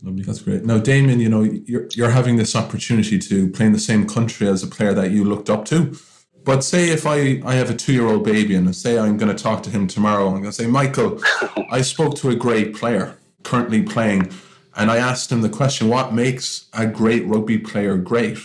Lovely, 0.02 0.22
that's 0.22 0.42
great. 0.42 0.64
Now, 0.64 0.78
Damian, 0.78 1.20
you 1.20 1.28
know, 1.28 1.42
you're, 1.42 1.88
you're 1.94 2.10
having 2.10 2.36
this 2.36 2.54
opportunity 2.54 3.18
to 3.18 3.48
play 3.50 3.66
in 3.66 3.72
the 3.72 3.80
same 3.80 4.06
country 4.06 4.46
as 4.46 4.62
a 4.62 4.68
player 4.68 4.94
that 4.94 5.10
you 5.10 5.24
looked 5.24 5.50
up 5.50 5.64
to. 5.66 5.96
But 6.44 6.62
say 6.62 6.90
if 6.90 7.04
I, 7.04 7.42
I 7.44 7.54
have 7.54 7.68
a 7.68 7.74
two 7.74 7.92
year 7.92 8.06
old 8.06 8.24
baby 8.24 8.54
and 8.54 8.74
say 8.74 8.98
I'm 8.98 9.16
going 9.16 9.34
to 9.34 9.42
talk 9.42 9.62
to 9.64 9.70
him 9.70 9.86
tomorrow, 9.86 10.26
I'm 10.26 10.40
going 10.40 10.44
to 10.44 10.52
say, 10.52 10.66
Michael, 10.66 11.20
I 11.70 11.82
spoke 11.82 12.14
to 12.16 12.30
a 12.30 12.36
great 12.36 12.74
player 12.74 13.18
currently 13.42 13.82
playing, 13.82 14.32
and 14.76 14.90
I 14.90 14.98
asked 14.98 15.32
him 15.32 15.42
the 15.42 15.48
question, 15.48 15.88
what 15.88 16.14
makes 16.14 16.66
a 16.72 16.86
great 16.86 17.26
rugby 17.26 17.58
player 17.58 17.96
great? 17.96 18.38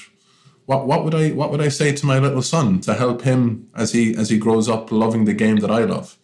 What, 0.66 0.88
what 0.88 1.04
would 1.04 1.14
I 1.14 1.30
what 1.32 1.52
would 1.52 1.62
I 1.62 1.68
say 1.68 1.94
to 1.94 2.06
my 2.06 2.20
little 2.20 2.42
son 2.42 2.80
to 2.82 2.94
help 2.94 3.22
him 3.22 3.70
as 3.76 3.92
he 3.92 4.16
as 4.16 4.30
he 4.30 4.38
grows 4.38 4.70
up 4.70 4.92
loving 4.92 5.26
the 5.26 5.34
game 5.34 5.58
that 5.58 5.70
I 5.72 5.84
love? 5.84 6.18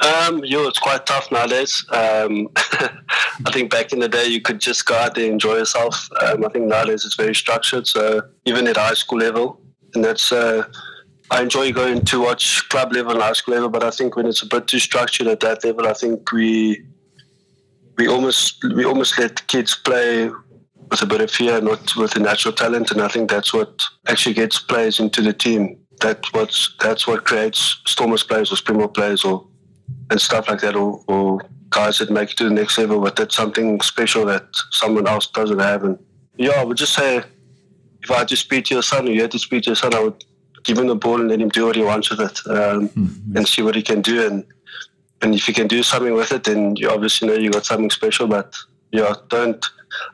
Um, 0.00 0.44
yo, 0.44 0.66
it's 0.68 0.78
quite 0.78 1.06
tough 1.06 1.30
nowadays. 1.32 1.84
Um, 1.90 2.48
I 2.56 3.50
think 3.52 3.70
back 3.70 3.92
in 3.92 3.98
the 3.98 4.08
day 4.08 4.26
you 4.26 4.40
could 4.40 4.60
just 4.60 4.86
go 4.86 4.94
out 4.94 5.14
there 5.14 5.24
and 5.24 5.34
enjoy 5.34 5.56
yourself. 5.56 6.08
Um, 6.20 6.44
I 6.44 6.48
think 6.48 6.66
nowadays 6.66 7.04
it's 7.04 7.16
very 7.16 7.34
structured. 7.34 7.86
So 7.86 8.22
even 8.44 8.68
at 8.68 8.76
high 8.76 8.94
school 8.94 9.18
level, 9.18 9.60
and 9.94 10.04
that's 10.04 10.30
uh, 10.30 10.64
I 11.30 11.42
enjoy 11.42 11.72
going 11.72 12.04
to 12.04 12.20
watch 12.20 12.68
club 12.68 12.92
level 12.92 13.12
and 13.12 13.22
high 13.22 13.32
school 13.32 13.54
level. 13.54 13.70
But 13.70 13.82
I 13.82 13.90
think 13.90 14.16
when 14.16 14.26
it's 14.26 14.42
a 14.42 14.46
bit 14.46 14.68
too 14.68 14.78
structured 14.78 15.26
at 15.26 15.40
that 15.40 15.64
level, 15.64 15.88
I 15.88 15.94
think 15.94 16.30
we 16.32 16.84
we 17.96 18.06
almost 18.06 18.64
we 18.74 18.84
almost 18.84 19.18
let 19.18 19.46
kids 19.48 19.74
play 19.74 20.30
with 20.90 21.02
a 21.02 21.06
bit 21.06 21.20
of 21.20 21.30
fear, 21.30 21.60
not 21.60 21.94
with 21.96 22.16
a 22.16 22.20
natural 22.20 22.54
talent. 22.54 22.92
And 22.92 23.02
I 23.02 23.08
think 23.08 23.30
that's 23.30 23.52
what 23.52 23.82
actually 24.06 24.34
gets 24.34 24.58
players 24.60 25.00
into 25.00 25.22
the 25.22 25.32
team. 25.32 25.76
That's 26.00 26.32
what's 26.32 26.74
that's 26.80 27.06
what 27.06 27.24
creates 27.24 27.80
Stormers 27.86 28.22
players 28.22 28.52
or 28.52 28.56
Springbok 28.56 28.94
players 28.94 29.24
or 29.24 29.46
and 30.10 30.20
stuff 30.20 30.48
like 30.48 30.60
that, 30.60 30.76
or, 30.76 31.02
or 31.08 31.40
guys 31.70 31.98
that 31.98 32.10
make 32.10 32.30
it 32.30 32.36
to 32.38 32.44
the 32.44 32.50
next 32.50 32.78
level, 32.78 33.00
but 33.00 33.16
that's 33.16 33.36
something 33.36 33.80
special 33.80 34.24
that 34.26 34.46
someone 34.70 35.06
else 35.06 35.26
doesn't 35.26 35.58
have. 35.58 35.84
And 35.84 35.98
yeah, 36.36 36.52
I 36.52 36.64
would 36.64 36.76
just 36.76 36.94
say 36.94 37.22
if 38.02 38.10
I 38.10 38.18
had 38.18 38.28
to 38.28 38.36
speak 38.36 38.66
to 38.66 38.74
your 38.74 38.82
son, 38.82 39.06
or 39.06 39.10
you 39.10 39.22
had 39.22 39.30
to 39.32 39.38
speak 39.38 39.64
to 39.64 39.70
your 39.70 39.76
son, 39.76 39.94
I 39.94 40.00
would 40.00 40.24
give 40.64 40.78
him 40.78 40.86
the 40.86 40.94
ball 40.94 41.20
and 41.20 41.28
let 41.28 41.40
him 41.40 41.48
do 41.48 41.66
what 41.66 41.76
he 41.76 41.82
wants 41.82 42.10
with 42.10 42.20
it 42.20 42.38
um, 42.48 42.88
mm-hmm. 42.88 43.36
and 43.36 43.46
see 43.46 43.62
what 43.62 43.74
he 43.74 43.82
can 43.82 44.02
do. 44.02 44.26
And 44.26 44.44
and 45.20 45.34
if 45.34 45.48
you 45.48 45.54
can 45.54 45.66
do 45.66 45.82
something 45.82 46.14
with 46.14 46.30
it, 46.32 46.44
then 46.44 46.76
you 46.76 46.90
obviously 46.90 47.28
know 47.28 47.34
you 47.34 47.50
got 47.50 47.66
something 47.66 47.90
special. 47.90 48.28
But 48.28 48.54
yeah, 48.92 49.14
don't. 49.28 49.64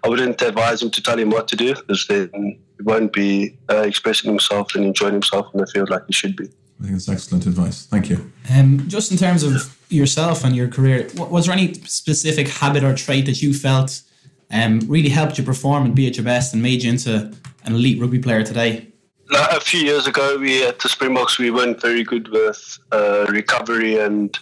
I 0.03 0.09
wouldn't 0.09 0.41
advise 0.41 0.83
him 0.83 0.91
to 0.91 1.03
tell 1.03 1.19
him 1.19 1.31
what 1.31 1.49
to 1.49 1.57
do 1.57 1.75
because 1.75 2.07
then 2.07 2.31
he 2.35 2.83
won't 2.83 3.13
be 3.13 3.59
uh, 3.71 3.83
expressing 3.83 4.31
himself 4.31 4.75
and 4.75 4.85
enjoying 4.85 5.13
himself 5.13 5.49
in 5.53 5.61
the 5.61 5.67
field 5.67 5.91
like 5.91 6.03
he 6.07 6.13
should 6.13 6.37
be. 6.37 6.49
I 6.85 6.89
think 6.89 6.99
it's 6.99 7.09
excellent 7.09 7.47
advice. 7.47 7.87
Thank 7.87 8.11
you. 8.11 8.31
Um, 8.55 8.87
just 8.89 9.11
in 9.11 9.17
terms 9.17 9.43
of 9.43 9.75
yourself 9.89 10.45
and 10.45 10.55
your 10.55 10.69
career, 10.69 11.09
was 11.17 11.47
there 11.47 11.55
any 11.55 11.73
specific 11.73 12.47
habit 12.47 12.85
or 12.85 12.95
trait 12.95 13.25
that 13.25 13.41
you 13.41 13.55
felt 13.55 14.03
um, 14.51 14.81
really 14.81 15.09
helped 15.09 15.39
you 15.39 15.45
perform 15.45 15.87
and 15.87 15.95
be 15.95 16.07
at 16.07 16.17
your 16.17 16.25
best 16.25 16.53
and 16.53 16.63
made 16.63 16.83
you 16.83 16.91
into 16.91 17.33
an 17.65 17.75
elite 17.75 17.99
rugby 17.99 18.19
player 18.19 18.43
today? 18.43 18.89
A 19.31 19.61
few 19.61 19.81
years 19.81 20.07
ago, 20.07 20.37
we 20.39 20.63
at 20.63 20.79
the 20.79 20.91
Springboks 20.91 21.39
we 21.39 21.51
weren't 21.51 21.81
very 21.81 22.05
good 22.05 22.29
with 22.29 22.79
uh, 22.93 23.25
recovery 23.31 23.99
and 23.99 24.39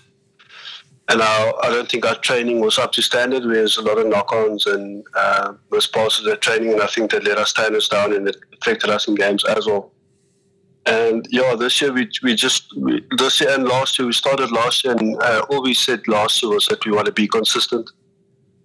and 1.09 1.21
our, 1.21 1.65
I 1.65 1.69
don't 1.69 1.89
think 1.89 2.07
our 2.07 2.15
training 2.17 2.61
was 2.61 2.79
up 2.79 2.91
to 2.93 3.03
standard. 3.03 3.45
We 3.45 3.59
had 3.59 3.77
a 3.77 3.83
lot 3.83 3.99
of 3.99 4.07
knock-ons 4.07 4.67
and 4.67 5.05
uh, 5.15 5.53
missed 5.71 5.93
passes 5.93 6.27
at 6.27 6.41
training, 6.41 6.73
and 6.73 6.81
I 6.81 6.87
think 6.87 7.11
that 7.11 7.25
let 7.25 7.39
our 7.39 7.47
standards 7.47 7.89
down 7.89 8.13
and 8.13 8.29
it 8.29 8.37
affected 8.61 8.89
us 8.89 9.07
in 9.07 9.15
games 9.15 9.45
as 9.45 9.67
well. 9.67 9.93
And 10.87 11.27
yeah, 11.31 11.55
this 11.55 11.81
year 11.81 11.93
we, 11.93 12.11
we 12.23 12.35
just, 12.35 12.77
we, 12.77 13.07
this 13.17 13.41
year 13.41 13.51
and 13.51 13.65
last 13.65 13.99
year, 13.99 14.07
we 14.07 14.13
started 14.13 14.51
last 14.51 14.85
year, 14.85 14.95
and 14.95 15.21
uh, 15.23 15.45
all 15.49 15.63
we 15.63 15.75
said 15.75 16.07
last 16.09 16.43
year 16.43 16.53
was 16.53 16.67
that 16.67 16.85
we 16.85 16.93
want 16.93 17.07
to 17.07 17.13
be 17.13 17.29
consistent. 17.29 17.89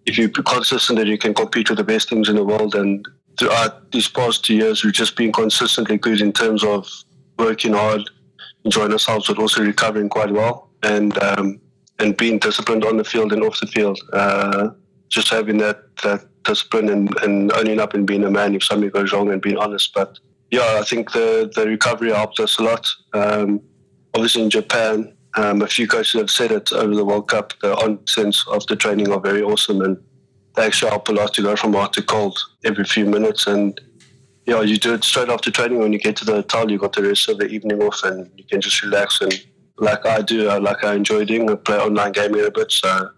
If 0.05 0.17
you're 0.17 0.29
consistent, 0.29 0.97
then 0.97 1.07
you 1.07 1.17
can 1.17 1.33
compete 1.33 1.69
with 1.69 1.77
the 1.77 1.83
best 1.83 2.09
teams 2.09 2.29
in 2.29 2.35
the 2.35 2.43
world. 2.43 2.73
And 2.73 3.07
throughout 3.37 3.91
these 3.91 4.07
past 4.07 4.45
two 4.45 4.55
years, 4.55 4.83
we've 4.83 4.93
just 4.93 5.15
been 5.15 5.31
consistently 5.31 5.97
good 5.97 6.21
in 6.21 6.33
terms 6.33 6.63
of 6.63 6.89
working 7.37 7.73
hard, 7.73 8.09
enjoying 8.65 8.91
ourselves, 8.91 9.27
but 9.27 9.37
also 9.37 9.63
recovering 9.63 10.09
quite 10.09 10.31
well, 10.31 10.69
and 10.83 11.17
um, 11.21 11.59
and 11.99 12.17
being 12.17 12.39
disciplined 12.39 12.85
on 12.85 12.97
the 12.97 13.03
field 13.03 13.33
and 13.33 13.43
off 13.43 13.59
the 13.59 13.67
field. 13.67 13.99
Uh, 14.13 14.69
just 15.09 15.29
having 15.29 15.57
that 15.57 15.95
that 16.03 16.25
discipline 16.43 16.89
and, 16.89 17.15
and 17.21 17.51
owning 17.53 17.79
up 17.79 17.93
and 17.93 18.07
being 18.07 18.23
a 18.23 18.31
man 18.31 18.55
if 18.55 18.63
something 18.63 18.89
goes 18.89 19.11
wrong 19.11 19.31
and 19.31 19.41
being 19.41 19.57
honest. 19.57 19.93
But 19.93 20.17
yeah, 20.51 20.77
I 20.79 20.83
think 20.83 21.11
the, 21.11 21.51
the 21.53 21.67
recovery 21.67 22.11
helped 22.11 22.39
us 22.39 22.57
a 22.57 22.63
lot. 22.63 22.87
Um, 23.13 23.61
obviously, 24.13 24.43
in 24.43 24.49
Japan, 24.49 25.13
um, 25.35 25.61
a 25.61 25.67
few 25.67 25.87
coaches 25.87 26.19
have 26.19 26.29
said 26.29 26.51
it 26.51 26.71
over 26.71 26.95
the 26.95 27.05
World 27.05 27.27
Cup. 27.29 27.53
The 27.61 27.75
onsens 27.75 28.47
of 28.47 28.65
the 28.67 28.75
training 28.75 29.11
are 29.11 29.19
very 29.19 29.41
awesome, 29.41 29.81
and 29.81 29.97
they 30.55 30.65
actually 30.65 30.89
help 30.89 31.09
a 31.09 31.11
lot 31.11 31.33
to 31.35 31.41
go 31.41 31.55
from 31.55 31.73
hot 31.73 31.93
to 31.93 32.01
cold 32.01 32.39
every 32.63 32.85
few 32.85 33.05
minutes. 33.05 33.45
And 33.45 33.79
yeah, 34.45 34.61
you 34.61 34.77
do 34.77 34.93
it 34.93 35.03
straight 35.03 35.29
after 35.29 35.51
training. 35.51 35.79
When 35.79 35.93
you 35.93 35.99
get 35.99 36.15
to 36.17 36.25
the 36.25 36.35
hotel, 36.35 36.71
you 36.71 36.79
got 36.79 36.93
the 36.93 37.03
rest 37.03 37.27
of 37.29 37.37
the 37.37 37.47
evening 37.47 37.81
off, 37.81 38.03
and 38.03 38.31
you 38.37 38.45
can 38.45 38.61
just 38.61 38.81
relax. 38.81 39.21
And 39.21 39.33
like 39.77 40.05
I 40.05 40.21
do, 40.21 40.47
I, 40.47 40.57
like 40.57 40.83
I 40.83 40.95
enjoy 40.95 41.25
doing, 41.25 41.49
I 41.49 41.55
play 41.55 41.77
online 41.77 42.13
gaming 42.13 42.45
a 42.45 42.51
bit. 42.51 42.71
So 42.71 43.11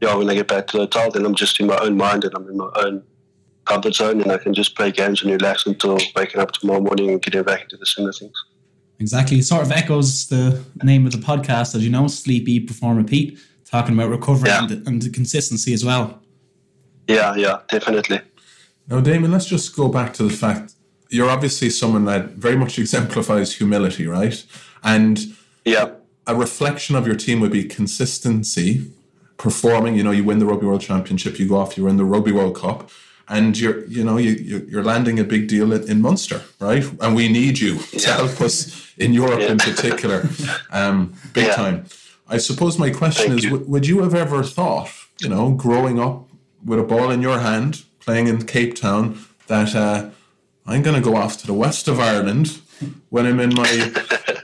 yeah, 0.00 0.14
when 0.14 0.30
I 0.30 0.34
get 0.34 0.48
back 0.48 0.68
to 0.68 0.76
the 0.76 0.82
hotel, 0.84 1.10
then 1.10 1.26
I'm 1.26 1.34
just 1.34 1.58
in 1.60 1.66
my 1.66 1.78
own 1.78 1.96
mind 1.96 2.24
and 2.24 2.34
I'm 2.34 2.48
in 2.48 2.56
my 2.56 2.70
own 2.76 3.02
comfort 3.68 3.94
zone 3.94 4.20
and 4.20 4.32
I 4.32 4.38
can 4.38 4.54
just 4.54 4.74
play 4.76 4.90
games 4.90 5.22
and 5.22 5.30
relax 5.30 5.66
until 5.66 5.98
waking 6.16 6.40
up 6.40 6.52
tomorrow 6.52 6.80
morning 6.80 7.10
and 7.10 7.22
getting 7.22 7.42
back 7.42 7.62
into 7.62 7.76
the 7.76 7.86
swing 7.86 8.08
of 8.08 8.16
things. 8.16 8.44
Exactly. 8.98 9.38
It 9.38 9.44
sort 9.44 9.62
of 9.62 9.70
echoes 9.70 10.26
the 10.26 10.64
name 10.82 11.06
of 11.06 11.12
the 11.12 11.18
podcast, 11.18 11.74
as 11.74 11.84
you 11.84 11.90
know, 11.90 12.08
Sleep, 12.08 12.48
Eat, 12.48 12.66
Perform, 12.66 12.96
Repeat, 12.96 13.38
talking 13.64 13.94
about 13.94 14.10
recovery 14.10 14.48
yeah. 14.48 14.64
and, 14.64 14.88
and 14.88 15.02
the 15.02 15.10
consistency 15.10 15.72
as 15.72 15.84
well. 15.84 16.20
Yeah, 17.06 17.34
yeah, 17.36 17.60
definitely. 17.68 18.20
Now, 18.88 19.00
Damian, 19.00 19.30
let's 19.30 19.46
just 19.46 19.76
go 19.76 19.88
back 19.88 20.14
to 20.14 20.22
the 20.24 20.30
fact 20.30 20.74
you're 21.10 21.30
obviously 21.30 21.70
someone 21.70 22.04
that 22.06 22.30
very 22.30 22.56
much 22.56 22.78
exemplifies 22.84 23.54
humility, 23.54 24.06
right? 24.06 24.44
And 24.82 25.18
yeah, 25.64 25.92
a 26.26 26.34
reflection 26.34 26.96
of 26.96 27.06
your 27.06 27.16
team 27.16 27.40
would 27.40 27.52
be 27.52 27.64
consistency, 27.64 28.90
performing. 29.36 29.94
You 29.94 30.04
know, 30.04 30.10
you 30.10 30.24
win 30.24 30.38
the 30.38 30.46
Rugby 30.46 30.66
World 30.66 30.80
Championship, 30.80 31.38
you 31.38 31.48
go 31.48 31.56
off, 31.56 31.76
you 31.76 31.84
win 31.84 31.96
the 31.96 32.04
Rugby 32.04 32.32
World 32.32 32.56
Cup, 32.56 32.90
and 33.28 33.58
you're 33.58 33.84
you 33.86 34.04
know 34.04 34.16
you 34.16 34.66
you're 34.68 34.84
landing 34.84 35.18
a 35.18 35.24
big 35.24 35.48
deal 35.48 35.72
in, 35.72 35.88
in 35.90 36.00
Munster, 36.00 36.42
right? 36.60 36.84
And 37.00 37.14
we 37.14 37.28
need 37.28 37.58
you 37.58 37.74
yeah. 37.92 37.98
to 38.00 38.12
help 38.12 38.40
us 38.40 38.92
in 38.96 39.12
Europe 39.12 39.40
yeah. 39.40 39.52
in 39.52 39.58
particular, 39.58 40.28
um, 40.70 41.14
big 41.32 41.46
yeah. 41.46 41.54
time. 41.54 41.84
I 42.28 42.38
suppose 42.38 42.78
my 42.78 42.90
question 42.90 43.28
Thank 43.28 43.38
is: 43.38 43.44
you. 43.44 43.58
Would 43.58 43.86
you 43.86 44.02
have 44.02 44.14
ever 44.14 44.42
thought, 44.42 44.90
you 45.20 45.28
know, 45.28 45.52
growing 45.52 45.98
up 46.00 46.28
with 46.64 46.78
a 46.78 46.82
ball 46.82 47.10
in 47.10 47.22
your 47.22 47.38
hand, 47.38 47.84
playing 48.00 48.26
in 48.28 48.44
Cape 48.44 48.74
Town, 48.74 49.18
that 49.46 49.74
uh, 49.74 50.10
I'm 50.66 50.82
going 50.82 50.96
to 50.96 51.10
go 51.10 51.16
off 51.16 51.38
to 51.38 51.46
the 51.46 51.54
west 51.54 51.88
of 51.88 52.00
Ireland 52.00 52.60
when 53.10 53.26
I'm 53.26 53.40
in 53.40 53.54
my 53.54 53.70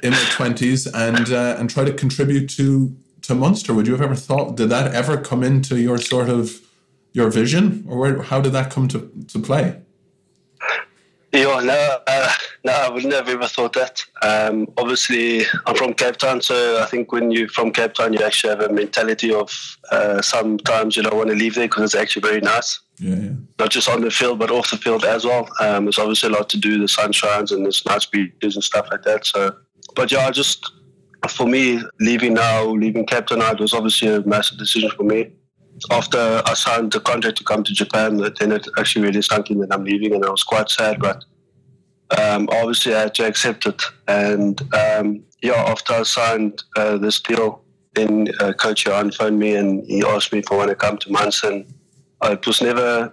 in 0.02 0.10
my 0.10 0.24
twenties 0.30 0.86
and 0.86 1.30
uh, 1.30 1.56
and 1.58 1.70
try 1.70 1.84
to 1.84 1.92
contribute 1.92 2.48
to 2.50 2.94
to 3.22 3.34
Munster? 3.34 3.72
Would 3.72 3.86
you 3.86 3.94
have 3.94 4.02
ever 4.02 4.14
thought? 4.14 4.56
Did 4.56 4.68
that 4.68 4.94
ever 4.94 5.16
come 5.16 5.42
into 5.42 5.78
your 5.80 5.98
sort 5.98 6.28
of 6.28 6.60
your 7.14 7.30
vision, 7.30 7.86
or 7.88 7.96
where, 7.96 8.22
how 8.22 8.40
did 8.40 8.52
that 8.52 8.70
come 8.70 8.88
to, 8.88 9.10
to 9.28 9.38
play? 9.38 9.80
Yeah, 11.32 11.60
no, 11.64 11.98
uh, 12.06 12.32
no, 12.64 12.72
I 12.72 12.88
would 12.90 13.04
never 13.04 13.30
have 13.30 13.40
ever 13.40 13.48
thought 13.48 13.72
that. 13.72 14.04
Um, 14.22 14.68
obviously, 14.76 15.44
I'm 15.66 15.74
from 15.74 15.94
Cape 15.94 16.16
Town, 16.16 16.40
so 16.40 16.80
I 16.80 16.86
think 16.86 17.10
when 17.10 17.30
you're 17.30 17.48
from 17.48 17.72
Cape 17.72 17.94
Town, 17.94 18.12
you 18.12 18.22
actually 18.22 18.50
have 18.50 18.60
a 18.60 18.72
mentality 18.72 19.32
of 19.32 19.50
uh, 19.90 20.22
sometimes 20.22 20.96
you 20.96 21.02
don't 21.02 21.16
want 21.16 21.30
to 21.30 21.34
leave 21.34 21.54
there 21.56 21.66
because 21.66 21.82
it's 21.82 21.94
actually 22.00 22.22
very 22.22 22.40
nice. 22.40 22.80
Yeah, 22.98 23.16
yeah. 23.16 23.30
Not 23.58 23.70
just 23.70 23.88
on 23.88 24.02
the 24.02 24.12
field, 24.12 24.38
but 24.38 24.52
off 24.52 24.70
the 24.70 24.76
field 24.76 25.04
as 25.04 25.24
well. 25.24 25.48
Um, 25.60 25.86
there's 25.86 25.98
obviously 25.98 26.28
a 26.28 26.32
lot 26.32 26.48
to 26.50 26.56
do. 26.56 26.78
The 26.78 26.86
sun 26.86 27.10
shines 27.10 27.50
and 27.50 27.64
there's 27.64 27.84
nice 27.84 28.06
beaches 28.06 28.54
and 28.54 28.62
stuff 28.62 28.86
like 28.92 29.02
that. 29.02 29.26
So, 29.26 29.56
but 29.96 30.12
yeah, 30.12 30.26
I 30.26 30.30
just 30.30 30.70
for 31.28 31.48
me, 31.48 31.80
leaving 31.98 32.34
now, 32.34 32.64
leaving 32.64 33.06
Cape 33.06 33.26
Town, 33.26 33.40
it 33.40 33.60
was 33.60 33.72
obviously 33.72 34.08
a 34.08 34.20
massive 34.22 34.58
decision 34.58 34.90
for 34.90 35.02
me 35.02 35.32
after 35.90 36.42
I 36.46 36.54
signed 36.54 36.92
the 36.92 37.00
contract 37.00 37.38
to 37.38 37.44
come 37.44 37.64
to 37.64 37.72
Japan, 37.72 38.16
then 38.16 38.52
it 38.52 38.66
actually 38.78 39.06
really 39.06 39.22
sunk 39.22 39.50
in 39.50 39.58
that 39.60 39.72
I'm 39.72 39.84
leaving, 39.84 40.14
and 40.14 40.24
I 40.24 40.30
was 40.30 40.42
quite 40.42 40.68
sad. 40.70 41.00
But 41.00 41.24
um, 42.18 42.48
obviously, 42.52 42.94
I 42.94 43.00
had 43.00 43.14
to 43.16 43.26
accept 43.26 43.66
it. 43.66 43.82
And 44.06 44.60
um, 44.74 45.24
yeah, 45.42 45.64
after 45.66 45.94
I 45.94 46.02
signed 46.04 46.62
uh, 46.76 46.98
this 46.98 47.20
deal, 47.20 47.62
then 47.94 48.28
uh, 48.40 48.52
Coach 48.52 48.86
Johann 48.86 49.12
phoned 49.12 49.38
me 49.38 49.54
and 49.54 49.84
he 49.86 50.04
asked 50.04 50.32
me 50.32 50.40
if 50.40 50.50
I 50.50 50.56
want 50.56 50.70
to 50.70 50.76
come 50.76 50.98
to 50.98 51.12
Munster. 51.12 51.50
And 51.50 51.66
it 52.22 52.46
was 52.46 52.60
never, 52.60 53.12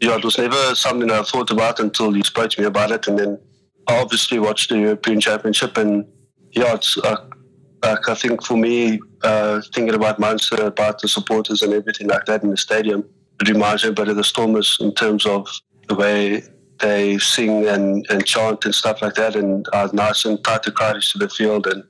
yeah, 0.00 0.16
it 0.16 0.24
was 0.24 0.38
never 0.38 0.74
something 0.74 1.10
I 1.10 1.22
thought 1.22 1.50
about 1.50 1.78
until 1.78 2.12
he 2.12 2.22
spoke 2.22 2.50
to 2.50 2.60
me 2.60 2.66
about 2.66 2.90
it. 2.90 3.06
And 3.06 3.18
then 3.18 3.38
I 3.86 4.00
obviously 4.00 4.38
watched 4.38 4.70
the 4.70 4.78
European 4.78 5.20
Championship, 5.20 5.76
and 5.76 6.04
yeah, 6.52 6.74
it's. 6.74 6.96
Like 6.96 8.08
I 8.08 8.14
think 8.14 8.44
for 8.44 8.56
me, 8.56 9.00
uh, 9.22 9.60
thinking 9.74 9.94
about 9.94 10.18
Munster, 10.18 10.66
about 10.66 11.00
the 11.00 11.08
supporters 11.08 11.62
and 11.62 11.72
everything 11.72 12.08
like 12.08 12.24
that 12.26 12.42
in 12.42 12.50
the 12.50 12.56
stadium, 12.56 13.04
it 13.40 13.48
reminds 13.48 13.88
bit 13.88 14.08
of 14.08 14.16
the 14.16 14.24
Stormers 14.24 14.78
in 14.80 14.94
terms 14.94 15.26
of 15.26 15.48
the 15.88 15.94
way 15.94 16.42
they 16.80 17.18
sing 17.18 17.66
and, 17.66 18.06
and 18.10 18.24
chant 18.24 18.64
and 18.64 18.74
stuff 18.74 19.02
like 19.02 19.14
that, 19.14 19.34
and 19.34 19.66
how 19.72 19.90
nice 19.92 20.24
and 20.24 20.42
tight 20.44 20.62
the 20.62 20.72
crowd 20.72 21.00
to 21.00 21.18
the 21.18 21.28
field, 21.28 21.66
and 21.66 21.84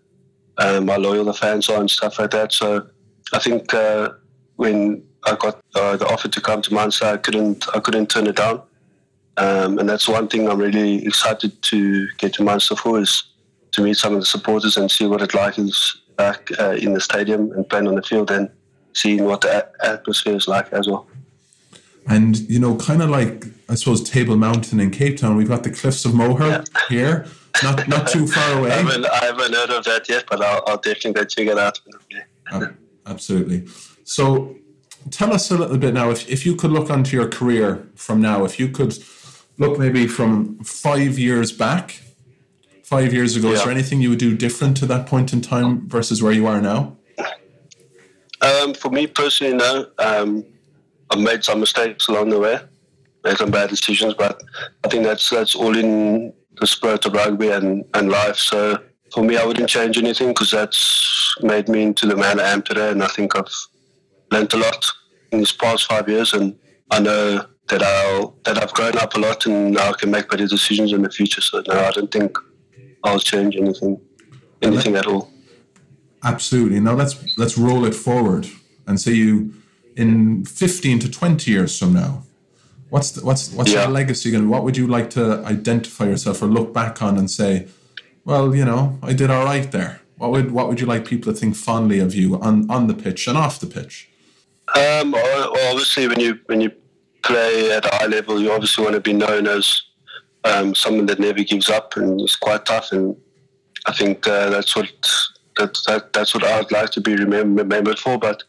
um, 0.59 0.89
how 0.89 0.99
loyal 0.99 1.25
the 1.25 1.35
fans 1.35 1.69
are 1.69 1.81
and 1.81 1.91
stuff 1.91 2.19
like 2.19 2.31
that. 2.31 2.53
So 2.53 2.87
I 3.33 3.39
think 3.39 3.73
uh, 3.75 4.11
when 4.57 5.05
I 5.25 5.37
got 5.37 5.63
uh, 5.75 5.97
the 5.97 6.07
offer 6.07 6.29
to 6.29 6.41
come 6.41 6.63
to 6.63 6.75
Munster, 6.75 7.07
I 7.07 7.17
couldn't 7.19 7.67
I 7.75 7.81
couldn't 7.81 8.09
turn 8.09 8.27
it 8.27 8.37
down, 8.37 8.63
um, 9.37 9.79
and 9.79 9.89
that's 9.89 10.09
one 10.09 10.29
thing 10.29 10.49
I'm 10.49 10.59
really 10.59 11.05
excited 11.05 11.61
to 11.63 12.09
get 12.17 12.35
to 12.35 12.43
Munster 12.43 12.77
for 12.77 13.01
is 13.01 13.25
to 13.73 13.83
meet 13.83 13.97
some 13.97 14.15
of 14.15 14.21
the 14.21 14.27
supporters 14.27 14.77
and 14.77 14.91
see 14.91 15.07
what 15.07 15.21
it 15.21 15.35
like 15.35 15.59
is 15.59 16.01
back 16.19 16.51
uh, 16.59 16.73
in 16.73 16.93
the 16.93 17.01
stadium 17.01 17.53
and 17.53 17.67
playing 17.67 17.89
on 17.89 17.95
the 17.95 18.03
field 18.03 18.31
and 18.31 18.51
seeing 18.93 19.25
what 19.25 19.41
the 19.41 19.67
atmosphere 19.83 20.37
is 20.37 20.47
like 20.47 20.71
as 20.73 20.87
well. 20.87 21.07
And 22.07 22.39
you 22.51 22.59
know, 22.59 22.77
kind 22.77 23.03
of 23.03 23.09
like 23.09 23.47
I 23.69 23.75
suppose 23.75 24.03
Table 24.09 24.37
Mountain 24.37 24.81
in 24.81 24.91
Cape 24.91 25.17
Town, 25.17 25.37
we've 25.37 25.49
got 25.49 25.63
the 25.63 25.71
Cliffs 25.71 26.05
of 26.05 26.15
Moher 26.15 26.49
yeah. 26.49 26.65
here, 26.89 27.27
not 27.63 27.89
not 27.89 28.09
too 28.09 28.27
far 28.27 28.51
away. 28.59 28.73
I, 28.73 28.77
haven't, 28.77 29.07
I 29.07 29.25
haven't 29.25 29.55
heard 29.55 29.71
of 29.71 29.85
that 29.85 30.09
yet, 30.09 30.25
but 30.29 30.43
I'll, 30.43 30.63
I'll 30.67 30.79
definitely 30.79 31.27
check 31.27 31.47
it 31.47 31.59
out. 31.59 31.81
oh, 32.53 32.71
absolutely. 33.07 33.67
So, 34.05 34.57
tell 35.11 35.33
us 35.33 35.51
a 35.51 35.57
little 35.59 35.79
bit 35.79 35.95
now. 35.95 36.11
If 36.11 36.29
if 36.29 36.45
you 36.47 36.57
could 36.57 36.73
look 36.73 36.91
onto 36.91 37.17
your 37.17 37.29
career 37.29 37.87
from 37.95 38.21
now, 38.23 38.45
if 38.45 38.59
you 38.59 38.69
could 38.69 38.99
look 39.59 39.79
maybe 39.79 40.07
from 40.07 40.59
five 40.61 41.19
years 41.19 41.53
back 41.53 42.01
five 42.89 43.13
years 43.13 43.37
ago, 43.37 43.49
yeah. 43.49 43.55
is 43.55 43.63
there 43.63 43.71
anything 43.71 44.01
you 44.01 44.09
would 44.09 44.19
do 44.19 44.35
different 44.35 44.75
to 44.75 44.87
that 44.87 45.07
point 45.07 45.35
in 45.35 45.43
time 45.43 45.87
versus 45.89 46.23
where 46.23 46.33
you 46.33 46.47
are 46.47 46.61
now? 46.61 46.97
Um, 48.41 48.73
for 48.73 48.91
me 48.91 49.07
personally, 49.07 49.55
no. 49.55 49.89
Um, 49.99 50.45
I've 51.11 51.19
made 51.19 51.45
some 51.45 51.61
mistakes 51.61 52.09
along 52.09 52.31
the 52.31 52.39
way, 52.39 52.59
made 53.25 53.37
some 53.37 53.51
bad 53.51 53.69
decisions, 53.69 54.15
but 54.15 54.43
I 54.85 54.89
think 54.89 55.05
that's 55.05 55.29
that's 55.29 55.55
all 55.55 55.77
in 55.77 56.33
the 56.61 56.67
spirit 56.67 57.05
of 57.05 57.13
rugby 57.13 57.49
and, 57.49 57.85
and 57.93 58.09
life. 58.09 58.37
So 58.37 58.79
for 59.13 59.23
me, 59.23 59.37
I 59.37 59.45
wouldn't 59.45 59.69
change 59.69 59.99
anything 59.99 60.29
because 60.29 60.51
that's 60.51 61.35
made 61.43 61.69
me 61.69 61.83
into 61.83 62.07
the 62.07 62.17
man 62.17 62.41
I 62.41 62.49
am 62.49 62.63
today, 62.63 62.91
and 62.91 63.03
I 63.03 63.09
think 63.09 63.37
I've 63.37 63.53
learned 64.31 64.55
a 64.55 64.59
lot 64.59 64.87
in 65.33 65.41
these 65.41 65.53
past 65.53 65.87
five 65.87 66.09
years, 66.09 66.33
and 66.33 66.57
I 66.91 67.01
know 67.01 67.45
that 67.69 67.83
I'll 67.83 68.39
that 68.45 68.63
I've 68.63 68.73
grown 68.73 68.97
up 68.97 69.15
a 69.15 69.19
lot, 69.19 69.45
and 69.45 69.73
now 69.73 69.91
I 69.91 69.93
can 69.93 70.11
make 70.11 70.31
better 70.31 70.47
decisions 70.47 70.95
in 70.95 71.03
the 71.03 71.11
future. 71.11 71.43
So 71.43 71.63
no, 71.67 71.75
I 71.75 71.91
don't 71.91 72.11
think 72.11 72.39
Change 73.17 73.57
anything, 73.57 74.01
anything 74.61 74.97
at 74.97 75.07
all. 75.07 75.31
Absolutely. 76.25 76.81
Now 76.81 76.95
let's 76.95 77.39
let's 77.39 77.57
roll 77.57 77.85
it 77.85 77.95
forward 77.95 78.49
and 78.87 79.01
say 79.01 79.13
you 79.13 79.55
in 79.97 80.45
fifteen 80.45 80.99
to 80.99 81.11
twenty 81.11 81.53
years 81.53 81.79
from 81.79 81.93
now. 81.95 82.25
What's 82.91 83.13
the, 83.13 83.25
what's 83.25 83.53
what's 83.53 83.73
yeah. 83.73 83.83
your 83.83 83.91
legacy 83.91 84.35
and 84.35 84.51
what 84.51 84.65
would 84.65 84.77
you 84.77 84.87
like 84.87 85.11
to 85.11 85.45
identify 85.45 86.07
yourself 86.07 86.43
or 86.43 86.47
look 86.47 86.73
back 86.73 87.03
on 87.03 87.19
and 87.19 87.31
say, 87.31 87.69
well, 88.25 88.55
you 88.55 88.65
know, 88.65 88.99
I 89.03 89.13
did 89.13 89.31
all 89.31 89.45
right 89.45 89.71
there. 89.71 90.01
What 90.17 90.31
would 90.33 90.51
what 90.51 90.69
would 90.69 90.81
you 90.81 90.87
like 90.87 91.07
people 91.07 91.33
to 91.33 91.39
think 91.39 91.55
fondly 91.55 92.01
of 92.01 92.15
you 92.15 92.41
on, 92.41 92.69
on 92.71 92.89
the 92.89 92.95
pitch 92.95 93.29
and 93.29 93.39
off 93.39 93.61
the 93.61 93.67
pitch? 93.67 94.09
Um, 94.75 95.15
obviously, 95.15 96.09
when 96.09 96.21
you 96.21 96.41
when 96.47 96.61
you 96.61 96.73
play 97.23 97.71
at 97.73 97.85
a 97.85 97.95
high 97.95 98.07
level, 98.07 98.41
you 98.41 98.51
obviously 98.53 98.85
want 98.85 98.95
to 98.95 99.01
be 99.01 99.13
known 99.13 99.47
as 99.47 99.83
um, 100.45 100.75
someone 100.75 101.07
that 101.07 101.19
never 101.19 101.43
gives 101.43 101.69
up 101.69 101.97
and 101.97 102.21
is 102.21 102.37
quite 102.37 102.65
tough. 102.65 102.93
And 102.93 103.17
I 103.87 103.93
think 103.93 104.27
uh, 104.27 104.51
that's 104.51 104.75
what 104.77 104.91
that, 105.57 105.77
that, 105.87 106.13
that's 106.13 106.35
what 106.35 106.45
I'd 106.45 106.71
like 106.73 106.91
to 106.91 107.01
be 107.01 107.17
remembered 107.17 107.99
for. 107.99 108.19
But 108.19 108.43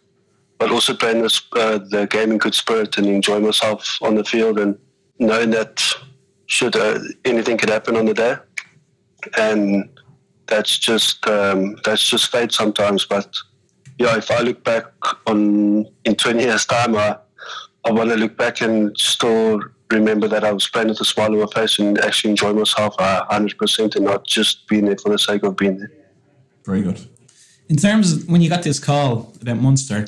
but 0.59 0.71
also 0.71 0.93
playing 0.93 1.21
this, 1.21 1.41
uh, 1.53 1.77
the 1.77 2.05
game 2.05 2.31
in 2.31 2.37
good 2.37 2.53
spirit 2.53 2.97
and 2.97 3.07
enjoy 3.07 3.39
myself 3.39 3.97
on 4.01 4.15
the 4.15 4.25
field 4.25 4.59
and 4.59 4.77
knowing 5.17 5.51
that 5.51 5.81
should 6.47 6.75
uh, 6.75 6.99
anything 7.23 7.57
could 7.57 7.69
happen 7.69 7.95
on 7.95 8.05
the 8.05 8.13
day, 8.13 8.35
and 9.37 9.87
that's 10.47 10.77
just 10.77 11.25
um, 11.27 11.77
that's 11.85 12.09
just 12.09 12.31
fate 12.31 12.51
sometimes. 12.51 13.05
But 13.05 13.33
yeah, 13.99 14.17
if 14.17 14.31
I 14.31 14.39
look 14.41 14.63
back 14.63 14.85
on 15.27 15.85
in 16.05 16.15
20 16.15 16.41
years' 16.41 16.65
time, 16.65 16.95
I 16.95 17.17
I 17.85 17.91
want 17.91 18.09
to 18.09 18.15
look 18.15 18.35
back 18.35 18.61
and 18.61 18.97
still 18.97 19.61
remember 19.91 20.27
that 20.27 20.43
I 20.43 20.51
was 20.51 20.67
playing 20.67 20.89
with 20.89 21.01
a 21.01 21.05
smile 21.05 21.31
on 21.31 21.39
my 21.39 21.45
face 21.47 21.79
and 21.79 21.97
actually 21.99 22.31
enjoy 22.31 22.53
myself 22.53 22.95
uh, 22.99 23.25
100% 23.29 23.95
and 23.95 24.05
not 24.05 24.25
just 24.25 24.67
being 24.67 24.85
there 24.85 24.97
for 24.97 25.09
the 25.09 25.19
sake 25.19 25.43
of 25.43 25.55
being 25.55 25.79
there. 25.79 25.91
Very 26.65 26.81
good. 26.81 27.07
In 27.69 27.75
terms 27.75 28.13
of 28.13 28.29
when 28.29 28.41
you 28.41 28.49
got 28.49 28.63
this 28.63 28.79
call 28.79 29.33
about 29.41 29.57
Munster, 29.57 30.05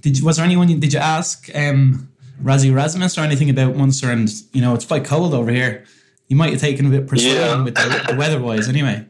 did 0.00 0.18
you, 0.18 0.24
was 0.24 0.36
there 0.36 0.46
anyone, 0.46 0.80
did 0.80 0.92
you 0.92 0.98
ask 0.98 1.48
um, 1.54 2.10
Rassie 2.42 2.70
Erasmus 2.70 3.18
or 3.18 3.22
anything 3.22 3.50
about 3.50 3.76
Munster? 3.76 4.10
And, 4.10 4.28
you 4.52 4.60
know, 4.60 4.74
it's 4.74 4.84
quite 4.84 5.04
cold 5.04 5.34
over 5.34 5.50
here. 5.50 5.84
You 6.28 6.36
might 6.36 6.50
have 6.52 6.60
taken 6.60 6.86
a 6.86 6.90
bit 6.90 7.06
persuading 7.06 7.36
yeah. 7.36 7.62
with 7.62 7.74
the, 7.74 8.04
the 8.08 8.16
weather 8.16 8.40
wise 8.40 8.68
anyway. 8.68 9.06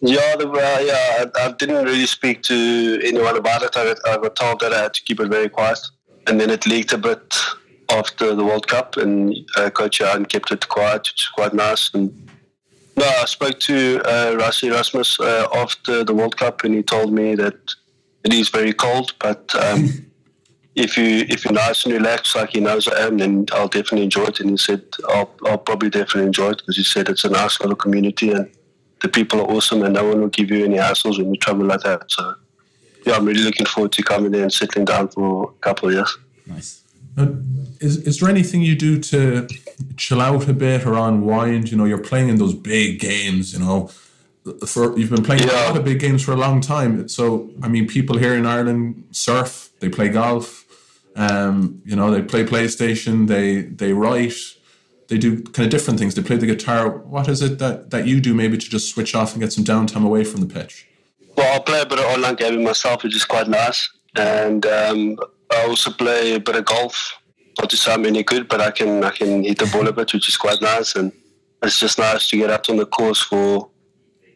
Yeah, 0.00 0.36
the, 0.36 0.48
uh, 0.48 0.80
yeah, 0.80 1.26
I, 1.36 1.46
I, 1.48 1.52
didn't 1.52 1.84
really 1.84 2.06
speak 2.06 2.42
to 2.44 3.00
anyone 3.04 3.36
about 3.36 3.62
it. 3.62 3.76
I, 3.76 3.94
I 4.10 4.16
got 4.16 4.34
told 4.34 4.60
that 4.60 4.72
I 4.72 4.82
had 4.84 4.94
to 4.94 5.02
keep 5.02 5.20
it 5.20 5.28
very 5.28 5.48
quiet. 5.48 5.78
And 6.26 6.40
then 6.40 6.48
it 6.48 6.66
leaked 6.66 6.92
a 6.92 6.98
bit 6.98 7.34
after 7.90 8.34
the 8.34 8.44
World 8.44 8.68
Cup, 8.68 8.96
and 8.96 9.36
uh, 9.56 9.70
Coach 9.70 10.00
Johann 10.00 10.26
kept 10.26 10.50
it 10.50 10.68
quiet, 10.68 11.00
which 11.00 11.22
is 11.22 11.28
quite 11.34 11.54
nice. 11.54 11.90
And 11.94 12.28
no, 12.96 13.06
I 13.06 13.24
spoke 13.24 13.58
to 13.60 14.00
uh, 14.04 14.36
Rassie 14.36 14.68
Erasmus 14.68 15.18
uh, 15.20 15.48
after 15.54 16.04
the 16.04 16.14
World 16.14 16.36
Cup, 16.36 16.64
and 16.64 16.74
he 16.74 16.82
told 16.82 17.12
me 17.12 17.34
that 17.34 17.58
it 18.24 18.32
is 18.32 18.48
very 18.48 18.72
cold, 18.72 19.14
but 19.18 19.54
um, 19.54 20.06
if 20.74 20.96
you 20.96 21.24
if 21.28 21.44
you're 21.44 21.52
nice 21.52 21.84
and 21.84 21.94
relaxed 21.94 22.36
like 22.36 22.50
he 22.50 22.60
knows 22.60 22.86
I 22.88 23.06
am, 23.06 23.18
then 23.18 23.46
I'll 23.52 23.68
definitely 23.68 24.04
enjoy 24.04 24.24
it. 24.24 24.40
And 24.40 24.50
he 24.50 24.56
said 24.56 24.82
I'll 25.08 25.34
I'll 25.46 25.58
probably 25.58 25.90
definitely 25.90 26.26
enjoy 26.26 26.50
it 26.50 26.58
because 26.58 26.76
he 26.76 26.84
said 26.84 27.08
it's 27.08 27.24
a 27.24 27.30
nice 27.30 27.60
little 27.60 27.76
community 27.76 28.32
and 28.32 28.50
the 29.00 29.08
people 29.08 29.40
are 29.40 29.50
awesome, 29.50 29.82
and 29.82 29.94
no 29.94 30.04
one 30.04 30.20
will 30.20 30.28
give 30.28 30.50
you 30.50 30.64
any 30.64 30.76
hassles 30.76 31.18
when 31.18 31.32
you 31.32 31.40
travel 31.40 31.66
like 31.66 31.80
that. 31.80 32.10
So 32.10 32.34
yeah, 33.06 33.14
I'm 33.14 33.24
really 33.24 33.42
looking 33.42 33.66
forward 33.66 33.92
to 33.92 34.02
coming 34.02 34.30
there 34.30 34.42
and 34.42 34.52
settling 34.52 34.84
down 34.84 35.08
for 35.08 35.50
a 35.50 35.60
couple 35.60 35.88
of 35.88 35.94
years. 35.94 36.18
Nice. 36.46 36.84
Is 37.80 37.96
is 37.96 38.18
there 38.18 38.28
anything 38.28 38.62
you 38.62 38.76
do 38.76 39.00
to 39.00 39.48
chill 39.96 40.20
out 40.20 40.48
a 40.48 40.52
bit 40.52 40.86
or 40.86 40.94
unwind? 40.94 41.70
You 41.70 41.76
know, 41.76 41.86
you're 41.86 41.98
playing 41.98 42.28
in 42.28 42.36
those 42.36 42.54
big 42.54 43.00
games. 43.00 43.52
You 43.52 43.60
know, 43.60 43.90
for 44.66 44.98
you've 44.98 45.10
been 45.10 45.22
playing 45.22 45.44
yeah. 45.44 45.66
a 45.66 45.68
lot 45.68 45.76
of 45.76 45.84
big 45.84 46.00
games 46.00 46.22
for 46.22 46.32
a 46.32 46.36
long 46.36 46.60
time. 46.60 47.08
So 47.08 47.50
I 47.62 47.68
mean, 47.68 47.86
people 47.86 48.18
here 48.18 48.34
in 48.34 48.46
Ireland 48.46 49.04
surf, 49.12 49.70
they 49.80 49.88
play 49.88 50.08
golf. 50.08 50.66
Um, 51.16 51.82
you 51.84 51.96
know, 51.96 52.10
they 52.10 52.22
play 52.22 52.44
PlayStation, 52.44 53.26
they 53.26 53.62
they 53.62 53.92
write, 53.92 54.34
they 55.08 55.18
do 55.18 55.42
kind 55.42 55.66
of 55.66 55.70
different 55.70 55.98
things. 55.98 56.14
They 56.14 56.22
play 56.22 56.36
the 56.36 56.46
guitar. 56.46 56.88
What 56.88 57.28
is 57.28 57.42
it 57.42 57.58
that 57.58 57.90
that 57.90 58.06
you 58.06 58.20
do 58.20 58.32
maybe 58.32 58.56
to 58.56 58.70
just 58.70 58.90
switch 58.90 59.14
off 59.14 59.32
and 59.32 59.40
get 59.40 59.52
some 59.52 59.64
downtime 59.64 60.04
away 60.04 60.24
from 60.24 60.40
the 60.40 60.46
pitch? 60.46 60.86
Well, 61.36 61.56
I 61.56 61.58
play 61.58 61.80
a 61.82 61.86
bit 61.86 61.98
of 61.98 62.04
online 62.04 62.36
gaming 62.36 62.64
myself, 62.64 63.02
which 63.02 63.16
is 63.16 63.24
quite 63.24 63.48
nice, 63.48 63.90
and 64.14 64.64
um, 64.66 65.18
I 65.52 65.66
also 65.66 65.90
play 65.90 66.34
a 66.34 66.40
bit 66.40 66.56
of 66.56 66.64
golf 66.64 67.20
not 67.58 67.70
to 67.70 67.76
sound 67.76 68.06
any 68.06 68.22
good, 68.22 68.48
but 68.48 68.60
I 68.60 68.70
can 68.70 69.04
I 69.04 69.10
can 69.10 69.44
hit 69.44 69.58
the 69.58 69.66
ball 69.66 69.86
a 69.88 69.92
bit, 69.92 70.12
which 70.12 70.28
is 70.28 70.36
quite 70.36 70.60
nice. 70.62 70.94
And 70.94 71.12
it's 71.62 71.78
just 71.78 71.98
nice 71.98 72.28
to 72.28 72.36
get 72.36 72.50
out 72.50 72.68
on 72.70 72.76
the 72.76 72.86
course 72.86 73.20
for 73.20 73.70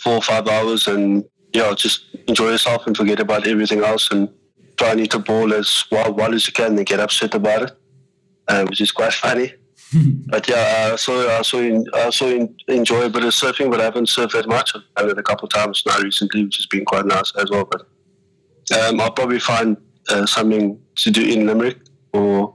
four 0.02 0.14
or 0.14 0.22
five 0.22 0.46
hours 0.46 0.86
and 0.86 1.24
yeah, 1.54 1.72
just 1.74 2.14
enjoy 2.28 2.50
yourself 2.50 2.86
and 2.86 2.96
forget 2.96 3.20
about 3.20 3.46
everything 3.46 3.82
else 3.82 4.10
and 4.10 4.28
try 4.76 4.90
and 4.90 5.00
hit 5.00 5.12
the 5.12 5.20
ball 5.20 5.54
as 5.54 5.84
well, 5.90 6.12
well 6.12 6.34
as 6.34 6.46
you 6.46 6.52
can 6.52 6.76
and 6.76 6.86
get 6.86 7.00
upset 7.00 7.34
about 7.34 7.62
it, 7.62 7.72
uh, 8.48 8.64
which 8.66 8.80
is 8.80 8.90
quite 8.90 9.12
funny. 9.12 9.54
but 10.26 10.48
yeah, 10.48 10.86
I 10.86 10.90
also 10.90 11.28
I 11.28 11.36
also 11.36 11.84
I 11.94 12.02
also 12.02 12.48
enjoy 12.68 13.02
a 13.04 13.08
bit 13.08 13.24
of 13.24 13.32
surfing, 13.32 13.70
but 13.70 13.80
I 13.80 13.84
haven't 13.84 14.08
surfed 14.08 14.32
that 14.32 14.48
much. 14.48 14.72
I've 14.74 14.82
done 14.96 15.10
it 15.10 15.18
a 15.18 15.22
couple 15.22 15.46
of 15.46 15.52
times 15.52 15.82
now 15.86 15.98
recently, 16.00 16.44
which 16.44 16.56
has 16.56 16.66
been 16.66 16.84
quite 16.84 17.06
nice 17.06 17.32
as 17.36 17.50
well. 17.50 17.68
But 17.70 17.82
um, 18.78 19.00
I'll 19.00 19.12
probably 19.12 19.38
find 19.38 19.76
uh, 20.08 20.26
something 20.26 20.80
to 20.96 21.10
do 21.10 21.24
in 21.24 21.46
Limerick 21.46 21.78
or 22.12 22.54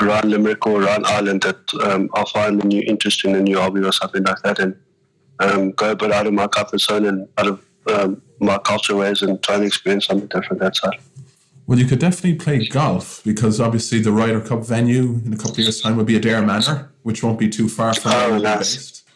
around 0.00 0.30
Limerick 0.30 0.66
or 0.66 0.82
around 0.82 1.06
Ireland 1.06 1.42
that 1.42 1.74
um, 1.82 2.10
I'll 2.14 2.26
find 2.26 2.62
a 2.62 2.66
new 2.66 2.82
interest 2.86 3.24
in 3.24 3.34
a 3.34 3.40
new 3.40 3.58
hobby 3.58 3.80
or 3.82 3.92
something 3.92 4.22
like 4.22 4.40
that, 4.42 4.58
and 4.58 4.76
um, 5.40 5.70
go 5.72 5.92
a 5.92 5.96
bit 5.96 6.12
out 6.12 6.26
of 6.26 6.32
my 6.32 6.46
comfort 6.46 6.80
zone 6.80 7.06
and 7.06 7.28
out 7.38 7.46
of 7.46 7.64
um, 7.90 8.22
my 8.40 8.58
culture 8.58 8.96
ways 8.96 9.22
and 9.22 9.42
try 9.42 9.56
and 9.56 9.64
experience 9.64 10.06
something 10.06 10.28
different 10.28 10.60
that 10.60 10.76
side. 10.76 10.98
Well, 11.66 11.78
you 11.78 11.86
could 11.86 11.98
definitely 11.98 12.34
play 12.34 12.66
golf 12.68 13.22
because 13.24 13.60
obviously 13.60 14.00
the 14.00 14.12
Ryder 14.12 14.40
Cup 14.40 14.64
venue 14.64 15.20
in 15.24 15.32
a 15.32 15.36
couple 15.36 15.52
of 15.52 15.58
years' 15.60 15.80
time 15.80 15.96
would 15.96 16.06
be 16.06 16.18
Adare 16.18 16.44
Manor, 16.44 16.90
which 17.04 17.22
won't 17.22 17.38
be 17.38 17.48
too 17.48 17.68
far 17.68 17.94
from 17.94 18.12
oh, 18.12 18.30
where 18.32 18.40
nice. 18.40 18.76
based. 18.76 19.08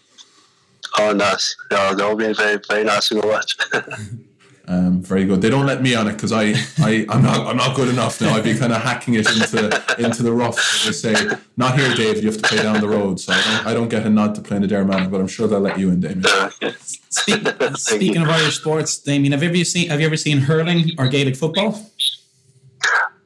Oh, 0.98 1.12
nice. 1.12 1.54
Yeah, 1.70 1.92
that 1.92 2.08
will 2.08 2.16
be 2.16 2.32
very, 2.32 2.58
very 2.66 2.84
nice 2.84 3.08
to 3.08 3.20
watch. 3.20 3.56
Um, 4.68 5.00
very 5.00 5.24
good. 5.24 5.40
They 5.40 5.48
don't 5.48 5.64
let 5.64 5.80
me 5.80 5.94
on 5.94 6.08
it 6.08 6.12
because 6.12 6.30
I, 6.30 6.52
I, 6.78 7.06
I'm 7.08 7.22
not, 7.22 7.46
I'm 7.46 7.56
not 7.56 7.74
good 7.74 7.88
enough 7.88 8.20
now. 8.20 8.34
I'd 8.34 8.44
be 8.44 8.54
kind 8.54 8.70
of 8.70 8.82
hacking 8.82 9.14
it 9.14 9.26
into, 9.26 9.82
into 9.98 10.22
the 10.22 10.30
rough. 10.30 10.56
They 10.84 10.92
say, 10.92 11.14
not 11.56 11.78
here, 11.78 11.94
Dave. 11.94 12.22
You 12.22 12.30
have 12.30 12.42
to 12.42 12.46
play 12.46 12.62
down 12.62 12.82
the 12.82 12.88
road. 12.88 13.18
So 13.18 13.32
I 13.32 13.40
don't, 13.40 13.66
I 13.68 13.74
don't 13.74 13.88
get 13.88 14.04
a 14.04 14.10
nod 14.10 14.34
to 14.34 14.42
play 14.42 14.58
in 14.58 14.62
the 14.62 14.68
Adare 14.68 14.86
Manor, 14.86 15.08
but 15.08 15.22
I'm 15.22 15.26
sure 15.26 15.48
they'll 15.48 15.60
let 15.60 15.78
you 15.78 15.88
in, 15.88 16.00
Damian. 16.00 16.22
Speak, 16.80 17.48
speaking 17.76 18.20
of 18.20 18.28
Irish 18.28 18.58
sports, 18.58 18.98
Damian, 18.98 19.32
have 19.32 19.42
you 19.42 19.48
ever 19.48 19.64
seen, 19.64 19.88
have 19.88 20.00
you 20.00 20.06
ever 20.06 20.18
seen 20.18 20.36
hurling 20.36 20.90
or 20.98 21.08
Gaelic 21.08 21.36
football? 21.36 21.90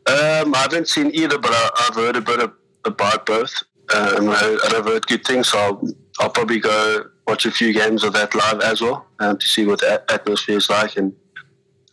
Um, 0.06 0.54
I 0.54 0.58
haven't 0.58 0.86
seen 0.86 1.10
either, 1.12 1.38
but 1.38 1.50
I, 1.52 1.70
have 1.86 1.96
heard 1.96 2.14
a 2.14 2.20
bit 2.20 2.38
of, 2.38 2.52
about 2.84 3.26
both. 3.26 3.52
Um, 3.92 4.28
I, 4.28 4.58
I've 4.66 4.84
heard 4.84 5.08
good 5.08 5.24
things, 5.24 5.48
so 5.48 5.58
I'll, 5.58 5.88
I'll 6.20 6.30
probably 6.30 6.60
go 6.60 7.04
watch 7.26 7.46
a 7.46 7.50
few 7.50 7.72
games 7.72 8.04
of 8.04 8.12
that 8.12 8.32
live 8.36 8.60
as 8.60 8.80
well 8.80 9.06
um, 9.18 9.38
to 9.38 9.46
see 9.46 9.66
what 9.66 9.80
the 9.80 10.04
atmosphere 10.08 10.56
is 10.56 10.70
like 10.70 10.96
and 10.96 11.12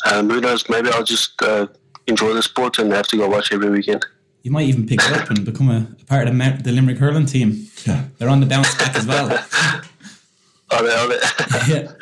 um, 0.05 0.29
who 0.29 0.41
knows? 0.41 0.69
Maybe 0.69 0.89
I'll 0.89 1.03
just 1.03 1.41
uh, 1.41 1.67
enjoy 2.07 2.33
the 2.33 2.43
sport 2.43 2.79
and 2.79 2.91
have 2.91 3.07
to 3.07 3.17
go 3.17 3.27
watch 3.27 3.51
every 3.51 3.69
weekend. 3.69 4.05
You 4.43 4.51
might 4.51 4.67
even 4.67 4.88
pick 4.88 4.99
it 5.01 5.12
up 5.12 5.29
and 5.29 5.43
become 5.43 5.69
a, 5.69 5.88
a 5.99 6.05
part 6.05 6.27
of 6.27 6.38
the, 6.38 6.59
the 6.63 6.71
Limerick 6.71 6.97
hurling 6.97 7.25
team. 7.25 7.67
Yeah, 7.85 8.05
they're 8.17 8.29
on 8.29 8.39
the 8.39 8.45
bounce 8.45 8.73
back 8.75 8.95
as 8.95 9.05
well. 9.05 9.27
are 10.71 10.83
they? 10.83 10.93
Are 10.93 11.07
they? 11.07 11.19
yeah. 11.73 11.91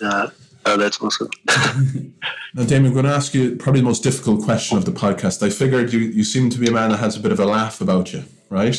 Yeah. 0.00 0.26
Oh, 0.66 0.76
that's 0.76 1.00
awesome. 1.00 1.30
now, 2.54 2.64
Damian, 2.64 2.86
I'm 2.86 2.92
going 2.92 3.04
to 3.04 3.12
ask 3.12 3.32
you 3.32 3.56
probably 3.56 3.80
the 3.80 3.86
most 3.86 4.02
difficult 4.02 4.42
question 4.42 4.76
of 4.76 4.84
the 4.84 4.90
podcast. 4.90 5.42
I 5.42 5.48
figured 5.48 5.92
you, 5.92 6.00
you 6.00 6.24
seem 6.24 6.50
to 6.50 6.58
be 6.58 6.66
a 6.66 6.72
man 6.72 6.90
that 6.90 6.98
has 6.98 7.16
a 7.16 7.20
bit 7.20 7.32
of 7.32 7.38
a 7.38 7.44
laugh 7.44 7.80
about 7.80 8.12
you, 8.12 8.24
right? 8.50 8.76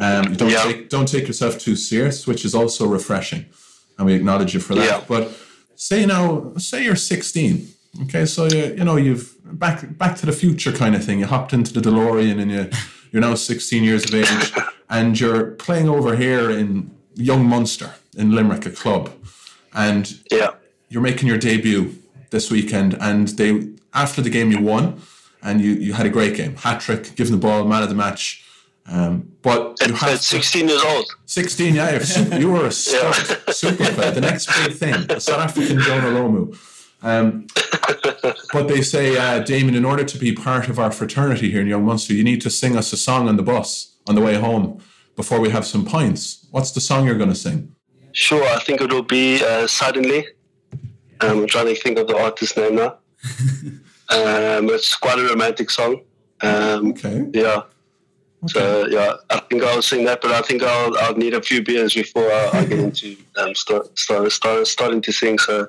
Um, 0.00 0.30
you 0.30 0.36
don't 0.36 0.50
yeah. 0.50 0.62
take 0.62 0.88
don't 0.88 1.08
take 1.08 1.26
yourself 1.26 1.58
too 1.58 1.76
serious, 1.76 2.26
which 2.26 2.44
is 2.44 2.54
also 2.54 2.86
refreshing, 2.86 3.46
and 3.98 4.06
we 4.06 4.14
acknowledge 4.14 4.54
you 4.54 4.60
for 4.60 4.74
that. 4.74 4.84
Yeah. 4.84 5.04
But 5.06 5.32
say 5.76 6.06
now, 6.06 6.52
say 6.56 6.84
you're 6.84 6.96
16. 6.96 7.68
Okay, 8.02 8.26
so 8.26 8.46
you 8.46 8.74
you 8.78 8.84
know 8.84 8.96
you've 8.96 9.34
back 9.58 9.96
back 9.96 10.16
to 10.16 10.26
the 10.26 10.32
future 10.32 10.72
kind 10.72 10.94
of 10.94 11.04
thing. 11.04 11.20
You 11.20 11.26
hopped 11.26 11.52
into 11.52 11.72
the 11.72 11.80
DeLorean 11.80 12.40
and 12.40 12.50
you 12.50 12.70
you're 13.10 13.22
now 13.22 13.34
16 13.34 13.82
years 13.82 14.04
of 14.04 14.14
age, 14.14 14.52
and 14.90 15.18
you're 15.18 15.52
playing 15.52 15.88
over 15.88 16.16
here 16.16 16.50
in 16.50 16.90
Young 17.14 17.46
Munster 17.46 17.94
in 18.16 18.32
Limerick, 18.32 18.66
a 18.66 18.70
club, 18.70 19.10
and 19.74 20.18
yeah, 20.30 20.50
you're 20.88 21.02
making 21.02 21.28
your 21.28 21.38
debut 21.38 21.94
this 22.30 22.50
weekend. 22.50 22.94
And 23.00 23.28
they 23.28 23.68
after 23.94 24.20
the 24.20 24.30
game 24.30 24.50
you 24.50 24.60
won, 24.60 25.00
and 25.42 25.60
you 25.60 25.72
you 25.72 25.94
had 25.94 26.06
a 26.06 26.10
great 26.10 26.36
game, 26.36 26.56
hat 26.56 26.80
trick, 26.80 27.14
giving 27.16 27.32
the 27.32 27.38
ball, 27.38 27.64
man 27.64 27.82
of 27.82 27.88
the 27.88 27.94
match. 27.94 28.44
Um, 28.88 29.32
but 29.42 29.76
you 29.86 29.94
have 29.94 30.20
16 30.20 30.68
years 30.68 30.82
old. 30.82 31.06
16, 31.26 31.74
yeah, 31.74 32.36
you 32.38 32.50
were 32.50 32.66
a 32.66 32.72
stud, 32.72 33.16
yeah. 33.48 33.52
super 33.52 33.84
player. 33.92 34.12
The 34.12 34.20
next 34.20 34.46
big 34.46 34.76
thing, 34.76 35.06
the 35.06 35.20
South 35.20 35.40
African 35.40 35.80
Jonah 35.80 36.08
Lomu. 36.08 36.56
Um, 37.02 37.46
but 38.52 38.68
they 38.68 38.82
say, 38.82 39.16
uh, 39.16 39.40
Damian, 39.40 39.74
in 39.74 39.84
order 39.84 40.04
to 40.04 40.18
be 40.18 40.32
part 40.32 40.68
of 40.68 40.78
our 40.78 40.90
fraternity 40.90 41.50
here 41.50 41.60
in 41.60 41.66
Young 41.66 41.84
Munster, 41.84 42.14
you 42.14 42.24
need 42.24 42.40
to 42.42 42.50
sing 42.50 42.76
us 42.76 42.92
a 42.92 42.96
song 42.96 43.28
on 43.28 43.36
the 43.36 43.42
bus 43.42 43.96
on 44.06 44.14
the 44.14 44.20
way 44.20 44.34
home 44.34 44.80
before 45.14 45.40
we 45.40 45.50
have 45.50 45.66
some 45.66 45.84
points. 45.84 46.46
What's 46.50 46.70
the 46.70 46.80
song 46.80 47.06
you're 47.06 47.18
going 47.18 47.30
to 47.30 47.34
sing? 47.34 47.74
Sure, 48.12 48.42
I 48.44 48.58
think 48.60 48.80
it 48.80 48.90
will 48.90 49.02
be 49.02 49.44
uh, 49.44 49.66
Suddenly. 49.66 50.26
Um, 51.20 51.40
I'm 51.40 51.46
trying 51.46 51.66
to 51.66 51.74
think 51.74 51.98
of 51.98 52.06
the 52.06 52.18
artist's 52.18 52.56
name 52.56 52.76
now. 52.76 52.86
um, 54.10 54.70
it's 54.70 54.94
quite 54.94 55.18
a 55.18 55.24
romantic 55.24 55.70
song. 55.70 56.02
Um, 56.42 56.90
okay. 56.90 57.26
Yeah. 57.32 57.62
Okay. 58.54 58.60
So 58.60 58.86
yeah, 58.86 59.14
I 59.30 59.40
think 59.40 59.62
I'll 59.62 59.82
sing 59.82 60.04
that, 60.04 60.20
but 60.22 60.30
I 60.30 60.42
think 60.42 60.62
I'll 60.62 60.96
I'll 60.98 61.16
need 61.16 61.34
a 61.34 61.42
few 61.42 61.62
beers 61.62 61.94
before 61.94 62.30
I, 62.30 62.50
I 62.52 62.64
get 62.64 62.78
into 62.78 63.16
um, 63.36 63.54
start, 63.54 63.98
start, 63.98 64.30
start 64.32 64.66
starting 64.66 65.00
to 65.02 65.12
sing. 65.12 65.38
So 65.38 65.68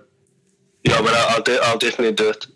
yeah, 0.84 1.02
but 1.02 1.14
I'll 1.14 1.42
de- 1.42 1.62
I'll 1.64 1.78
definitely 1.78 2.14
do 2.14 2.30
it. 2.30 2.48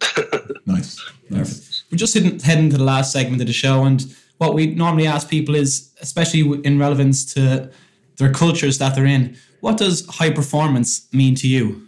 nice. 0.65 1.01
nice. 1.29 1.83
We're 1.91 1.97
just 1.97 2.13
heading, 2.13 2.39
heading 2.39 2.69
to 2.69 2.77
the 2.77 2.83
last 2.83 3.11
segment 3.11 3.41
of 3.41 3.47
the 3.47 3.53
show, 3.53 3.83
and 3.83 4.03
what 4.37 4.53
we 4.53 4.67
normally 4.67 5.07
ask 5.07 5.29
people 5.29 5.55
is, 5.55 5.91
especially 6.01 6.41
in 6.63 6.79
relevance 6.79 7.33
to 7.33 7.71
their 8.17 8.31
cultures 8.31 8.77
that 8.77 8.95
they're 8.95 9.05
in, 9.05 9.37
what 9.59 9.77
does 9.77 10.05
high 10.07 10.31
performance 10.31 11.11
mean 11.13 11.35
to 11.35 11.47
you? 11.47 11.87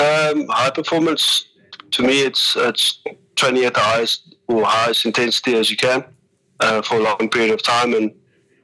Um, 0.00 0.46
high 0.48 0.70
performance 0.70 1.46
to 1.92 2.02
me, 2.02 2.22
it's 2.22 2.56
it's 2.56 3.00
training 3.36 3.64
at 3.64 3.74
the 3.74 3.80
highest 3.80 4.34
or 4.48 4.64
highest 4.64 5.06
intensity 5.06 5.54
as 5.54 5.70
you 5.70 5.76
can 5.76 6.04
uh, 6.62 6.80
for 6.82 6.96
a 6.96 7.02
long 7.02 7.28
period 7.28 7.52
of 7.52 7.62
time, 7.62 7.94
and 7.94 8.12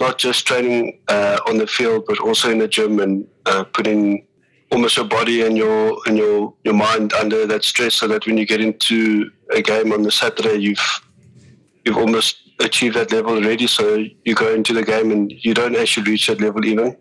not 0.01 0.19
just 0.19 0.47
training 0.47 1.01
uh, 1.09 1.39
on 1.49 1.59
the 1.59 1.67
field, 1.67 2.05
but 2.07 2.19
also 2.21 2.51
in 2.51 2.59
the 2.59 2.69
gym 2.69 3.01
and 3.01 3.27
uh, 3.47 3.65
putting 3.65 4.27
almost 4.71 4.97
your 4.97 5.07
body 5.07 5.39
and 5.47 5.57
your 5.57 5.99
and 6.07 6.17
your 6.17 6.55
your 6.65 6.75
mind 6.75 7.13
under 7.13 7.47
that 7.47 7.65
stress, 7.65 7.95
so 7.95 8.07
that 8.09 8.27
when 8.27 8.39
you 8.39 8.47
get 8.47 8.61
into 8.61 9.31
a 9.51 9.61
game 9.63 9.93
on 9.93 10.03
the 10.03 10.11
Saturday, 10.11 10.57
you've 10.57 10.87
you've 11.85 11.97
almost 11.97 12.49
achieved 12.61 12.97
that 12.97 13.13
level 13.13 13.35
already. 13.35 13.67
So 13.67 14.05
you 14.25 14.35
go 14.35 14.53
into 14.55 14.73
the 14.73 14.85
game 14.85 15.11
and 15.11 15.33
you 15.45 15.55
don't 15.55 15.77
actually 15.77 16.11
reach 16.11 16.27
that 16.27 16.41
level 16.41 16.65
even 16.65 16.97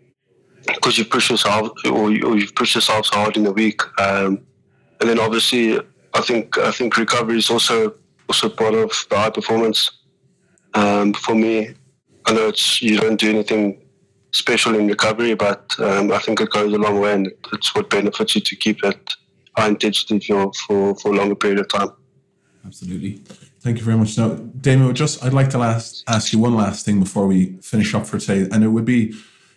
because 0.66 0.98
you 0.98 1.04
push 1.04 1.30
yourself 1.30 1.70
or, 1.90 2.10
you, 2.10 2.26
or 2.26 2.36
you've 2.36 2.54
pushed 2.54 2.74
yourself 2.74 3.08
hard 3.08 3.36
in 3.36 3.44
the 3.44 3.52
week. 3.52 3.80
Um, 4.00 4.46
and 5.00 5.08
then 5.08 5.18
obviously, 5.18 5.78
I 6.14 6.20
think 6.20 6.58
I 6.58 6.70
think 6.70 6.96
recovery 6.96 7.38
is 7.38 7.50
also 7.50 7.94
also 8.28 8.48
part 8.48 8.74
of 8.74 8.90
the 9.10 9.16
high 9.16 9.30
performance. 9.30 9.90
Um, 10.78 11.12
for 11.12 11.34
me, 11.34 11.74
I 12.26 12.32
know 12.34 12.48
it's 12.48 12.80
you 12.80 12.98
don't 12.98 13.18
do 13.18 13.30
anything 13.30 13.80
special 14.32 14.74
in 14.76 14.86
recovery, 14.86 15.34
but 15.34 15.74
um, 15.80 16.12
I 16.12 16.18
think 16.18 16.40
it 16.40 16.50
goes 16.50 16.72
a 16.72 16.78
long 16.78 17.00
way, 17.00 17.14
and 17.14 17.32
it's 17.52 17.74
what 17.74 17.90
benefits 17.90 18.34
you 18.36 18.42
to 18.42 18.56
keep 18.56 18.80
that 18.82 19.00
high 19.56 19.68
intensity 19.68 20.20
for 20.20 20.52
for, 20.66 20.94
for 20.96 21.12
a 21.12 21.16
longer 21.16 21.34
period 21.34 21.60
of 21.60 21.68
time. 21.68 21.90
Absolutely. 22.64 23.22
Thank 23.60 23.78
you 23.78 23.84
very 23.84 23.96
much. 23.96 24.16
Now, 24.16 24.28
Damian, 24.60 24.94
just 24.94 25.24
I'd 25.24 25.32
like 25.32 25.50
to 25.50 25.58
last, 25.58 26.04
ask 26.06 26.32
you 26.32 26.38
one 26.38 26.54
last 26.54 26.84
thing 26.84 27.00
before 27.00 27.26
we 27.26 27.56
finish 27.72 27.92
up 27.94 28.06
for 28.06 28.18
today, 28.18 28.48
and 28.52 28.62
it 28.62 28.68
would 28.68 28.84
be 28.84 29.14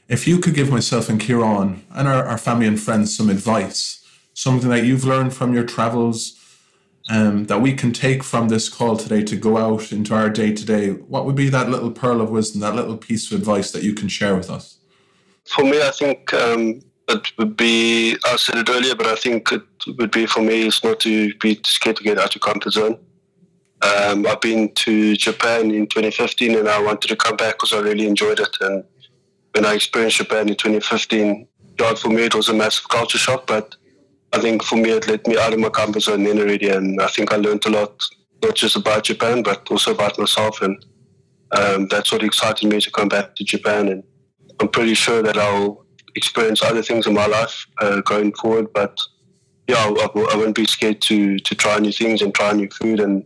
if 0.07 0.27
you 0.27 0.39
could 0.39 0.55
give 0.55 0.71
myself 0.71 1.07
and 1.07 1.19
Kieran 1.19 1.85
and 1.91 2.07
our, 2.07 2.25
our 2.25 2.37
family 2.37 2.67
and 2.67 2.79
friends 2.79 3.15
some 3.15 3.29
advice, 3.29 4.03
something 4.33 4.69
that 4.69 4.85
you've 4.85 5.05
learned 5.05 5.33
from 5.33 5.53
your 5.53 5.65
travels, 5.65 6.40
um, 7.09 7.45
that 7.45 7.61
we 7.61 7.73
can 7.73 7.91
take 7.91 8.23
from 8.23 8.49
this 8.49 8.69
call 8.69 8.95
today 8.95 9.23
to 9.23 9.35
go 9.35 9.57
out 9.57 9.91
into 9.91 10.13
our 10.13 10.29
day 10.29 10.53
to 10.53 10.65
day, 10.65 10.91
what 10.91 11.25
would 11.25 11.35
be 11.35 11.49
that 11.49 11.69
little 11.69 11.91
pearl 11.91 12.21
of 12.21 12.29
wisdom, 12.29 12.61
that 12.61 12.75
little 12.75 12.97
piece 12.97 13.31
of 13.31 13.39
advice 13.39 13.71
that 13.71 13.83
you 13.83 13.93
can 13.93 14.07
share 14.07 14.35
with 14.35 14.49
us? 14.49 14.77
For 15.45 15.63
me, 15.63 15.81
I 15.81 15.91
think 15.91 16.33
um, 16.33 16.81
it 17.07 17.37
would 17.37 17.57
be, 17.57 18.17
I 18.25 18.35
said 18.35 18.57
it 18.57 18.69
earlier, 18.69 18.95
but 18.95 19.07
I 19.07 19.15
think 19.15 19.51
it 19.51 19.63
would 19.97 20.11
be 20.11 20.25
for 20.25 20.41
me 20.41 20.67
is 20.67 20.83
not 20.83 20.99
to 21.01 21.33
be 21.35 21.59
scared 21.65 21.97
to 21.97 22.03
get 22.03 22.19
out 22.19 22.35
of 22.35 22.41
comfort 22.41 22.73
zone. 22.73 22.97
Um, 23.81 24.27
I've 24.27 24.41
been 24.41 24.71
to 24.73 25.15
Japan 25.15 25.71
in 25.71 25.87
2015 25.87 26.55
and 26.57 26.69
I 26.69 26.81
wanted 26.81 27.07
to 27.07 27.15
come 27.15 27.35
back 27.35 27.55
because 27.55 27.73
I 27.73 27.79
really 27.79 28.05
enjoyed 28.05 28.39
it. 28.39 28.55
And 28.61 28.83
when 29.53 29.65
I 29.65 29.73
experienced 29.73 30.17
Japan 30.17 30.49
in 30.49 30.55
2015, 30.55 31.47
God, 31.77 31.97
for 31.97 32.09
me, 32.09 32.23
it 32.23 32.35
was 32.35 32.47
a 32.47 32.53
massive 32.53 32.87
culture 32.89 33.17
shock, 33.17 33.47
but 33.47 33.75
I 34.33 34.39
think 34.39 34.63
for 34.63 34.75
me, 34.75 34.91
it 34.91 35.07
let 35.07 35.27
me 35.27 35.37
out 35.37 35.53
of 35.53 35.59
my 35.59 35.69
comfort 35.69 36.01
zone 36.01 36.23
then 36.23 36.39
already. 36.39 36.69
And 36.69 37.01
I 37.01 37.07
think 37.07 37.33
I 37.33 37.35
learned 37.35 37.65
a 37.65 37.69
lot, 37.69 38.01
not 38.41 38.55
just 38.55 38.75
about 38.75 39.03
Japan, 39.03 39.43
but 39.43 39.69
also 39.69 39.93
about 39.93 40.17
myself. 40.17 40.61
And 40.61 40.83
um, 41.51 41.87
that's 41.89 42.11
what 42.11 42.23
excited 42.23 42.69
me 42.69 42.79
to 42.79 42.91
come 42.91 43.09
back 43.09 43.35
to 43.35 43.43
Japan. 43.43 43.89
And 43.89 44.03
I'm 44.59 44.69
pretty 44.69 44.93
sure 44.93 45.21
that 45.21 45.37
I'll 45.37 45.85
experience 46.15 46.63
other 46.63 46.81
things 46.81 47.07
in 47.07 47.13
my 47.13 47.25
life 47.25 47.65
uh, 47.81 48.01
going 48.01 48.33
forward. 48.33 48.71
But 48.73 48.97
yeah, 49.67 49.77
I, 49.77 50.07
I, 50.15 50.35
won't 50.35 50.55
be 50.55 50.65
scared 50.65 51.01
to, 51.03 51.37
to 51.39 51.55
try 51.55 51.79
new 51.79 51.91
things 51.91 52.21
and 52.21 52.33
try 52.33 52.53
new 52.53 52.69
food 52.69 52.99
and 52.99 53.25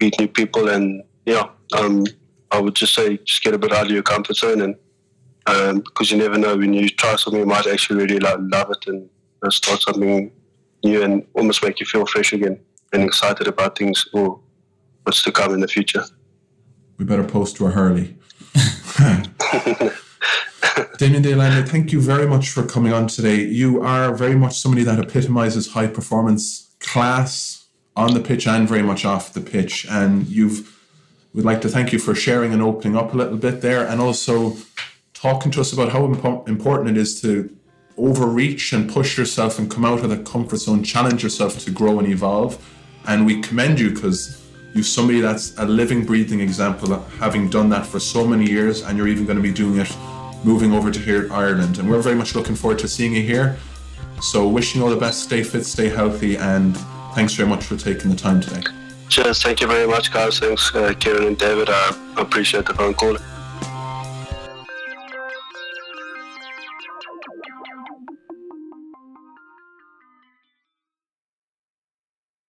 meet 0.00 0.18
new 0.18 0.28
people. 0.28 0.68
And 0.68 1.02
yeah, 1.24 1.48
um, 1.76 2.04
I 2.52 2.60
would 2.60 2.76
just 2.76 2.94
say 2.94 3.18
just 3.18 3.42
get 3.42 3.54
a 3.54 3.58
bit 3.58 3.72
out 3.72 3.86
of 3.86 3.92
your 3.92 4.02
comfort 4.02 4.36
zone 4.36 4.60
and 4.60 4.76
um, 5.48 5.78
because 5.78 6.10
you 6.10 6.18
never 6.18 6.38
know 6.38 6.56
when 6.56 6.72
you 6.72 6.88
try 6.88 7.14
something, 7.14 7.38
you 7.38 7.46
might 7.46 7.68
actually 7.68 8.02
really 8.02 8.18
love, 8.18 8.40
love 8.42 8.70
it 8.70 8.84
and 8.88 9.08
start 9.50 9.82
something 9.82 10.30
new 10.84 11.02
and 11.02 11.26
almost 11.34 11.62
make 11.62 11.80
you 11.80 11.86
feel 11.86 12.06
fresh 12.06 12.32
again 12.32 12.58
and 12.92 13.02
excited 13.02 13.46
about 13.48 13.76
things 13.76 14.06
or 14.12 14.40
what's 15.02 15.22
to 15.22 15.32
come 15.32 15.52
in 15.54 15.60
the 15.60 15.68
future. 15.68 16.04
We 16.98 17.04
better 17.04 17.24
post 17.24 17.56
to 17.56 17.66
a 17.66 17.70
Hurley. 17.70 18.16
Damian 20.98 21.22
De 21.22 21.62
thank 21.66 21.92
you 21.92 22.00
very 22.00 22.26
much 22.26 22.48
for 22.50 22.64
coming 22.64 22.92
on 22.92 23.06
today. 23.06 23.42
You 23.42 23.82
are 23.82 24.14
very 24.14 24.34
much 24.34 24.58
somebody 24.58 24.82
that 24.84 24.98
epitomizes 24.98 25.72
high 25.72 25.88
performance 25.88 26.74
class 26.80 27.66
on 27.94 28.14
the 28.14 28.20
pitch 28.20 28.46
and 28.46 28.68
very 28.68 28.82
much 28.82 29.04
off 29.04 29.32
the 29.32 29.40
pitch. 29.40 29.86
And 29.90 30.26
you've 30.26 30.72
we'd 31.34 31.44
like 31.44 31.60
to 31.62 31.68
thank 31.68 31.92
you 31.92 31.98
for 31.98 32.14
sharing 32.14 32.52
and 32.52 32.62
opening 32.62 32.96
up 32.96 33.12
a 33.12 33.16
little 33.16 33.36
bit 33.36 33.60
there 33.60 33.86
and 33.86 34.00
also 34.00 34.56
talking 35.12 35.52
to 35.52 35.60
us 35.60 35.72
about 35.72 35.92
how 35.92 36.06
impo- 36.06 36.48
important 36.48 36.96
it 36.96 37.00
is 37.00 37.20
to 37.20 37.54
overreach 37.98 38.72
and 38.72 38.90
push 38.90 39.16
yourself 39.16 39.58
and 39.58 39.70
come 39.70 39.84
out 39.84 40.00
of 40.00 40.10
the 40.10 40.18
comfort 40.18 40.58
zone, 40.58 40.82
challenge 40.82 41.22
yourself 41.22 41.58
to 41.60 41.70
grow 41.70 41.98
and 41.98 42.08
evolve. 42.08 42.62
And 43.06 43.24
we 43.24 43.40
commend 43.40 43.80
you 43.80 43.90
because 43.90 44.42
you're 44.74 44.84
somebody 44.84 45.20
that's 45.20 45.56
a 45.58 45.64
living, 45.64 46.04
breathing 46.04 46.40
example 46.40 46.92
of 46.92 47.14
having 47.14 47.48
done 47.48 47.68
that 47.70 47.86
for 47.86 47.98
so 47.98 48.26
many 48.26 48.44
years, 48.50 48.82
and 48.82 48.98
you're 48.98 49.08
even 49.08 49.24
going 49.24 49.36
to 49.36 49.42
be 49.42 49.52
doing 49.52 49.78
it 49.78 49.90
moving 50.44 50.72
over 50.72 50.90
to 50.90 50.98
here 50.98 51.32
Ireland. 51.32 51.78
And 51.78 51.90
we're 51.90 52.02
very 52.02 52.16
much 52.16 52.34
looking 52.34 52.54
forward 52.54 52.78
to 52.80 52.88
seeing 52.88 53.14
you 53.14 53.22
here. 53.22 53.56
So, 54.20 54.48
wishing 54.48 54.80
you 54.80 54.86
all 54.86 54.92
the 54.92 55.00
best, 55.00 55.22
stay 55.22 55.42
fit, 55.42 55.64
stay 55.64 55.88
healthy, 55.88 56.36
and 56.36 56.76
thanks 57.14 57.34
very 57.34 57.48
much 57.48 57.64
for 57.64 57.76
taking 57.76 58.10
the 58.10 58.16
time 58.16 58.40
today. 58.40 58.62
Cheers. 59.08 59.42
Thank 59.42 59.60
you 59.60 59.66
very 59.66 59.86
much, 59.86 60.12
guys. 60.12 60.38
Thanks, 60.38 60.74
uh, 60.74 60.92
Kieran 60.98 61.26
and 61.26 61.38
David. 61.38 61.68
I 61.70 61.96
appreciate 62.16 62.66
the 62.66 62.74
phone 62.74 62.94
call. 62.94 63.16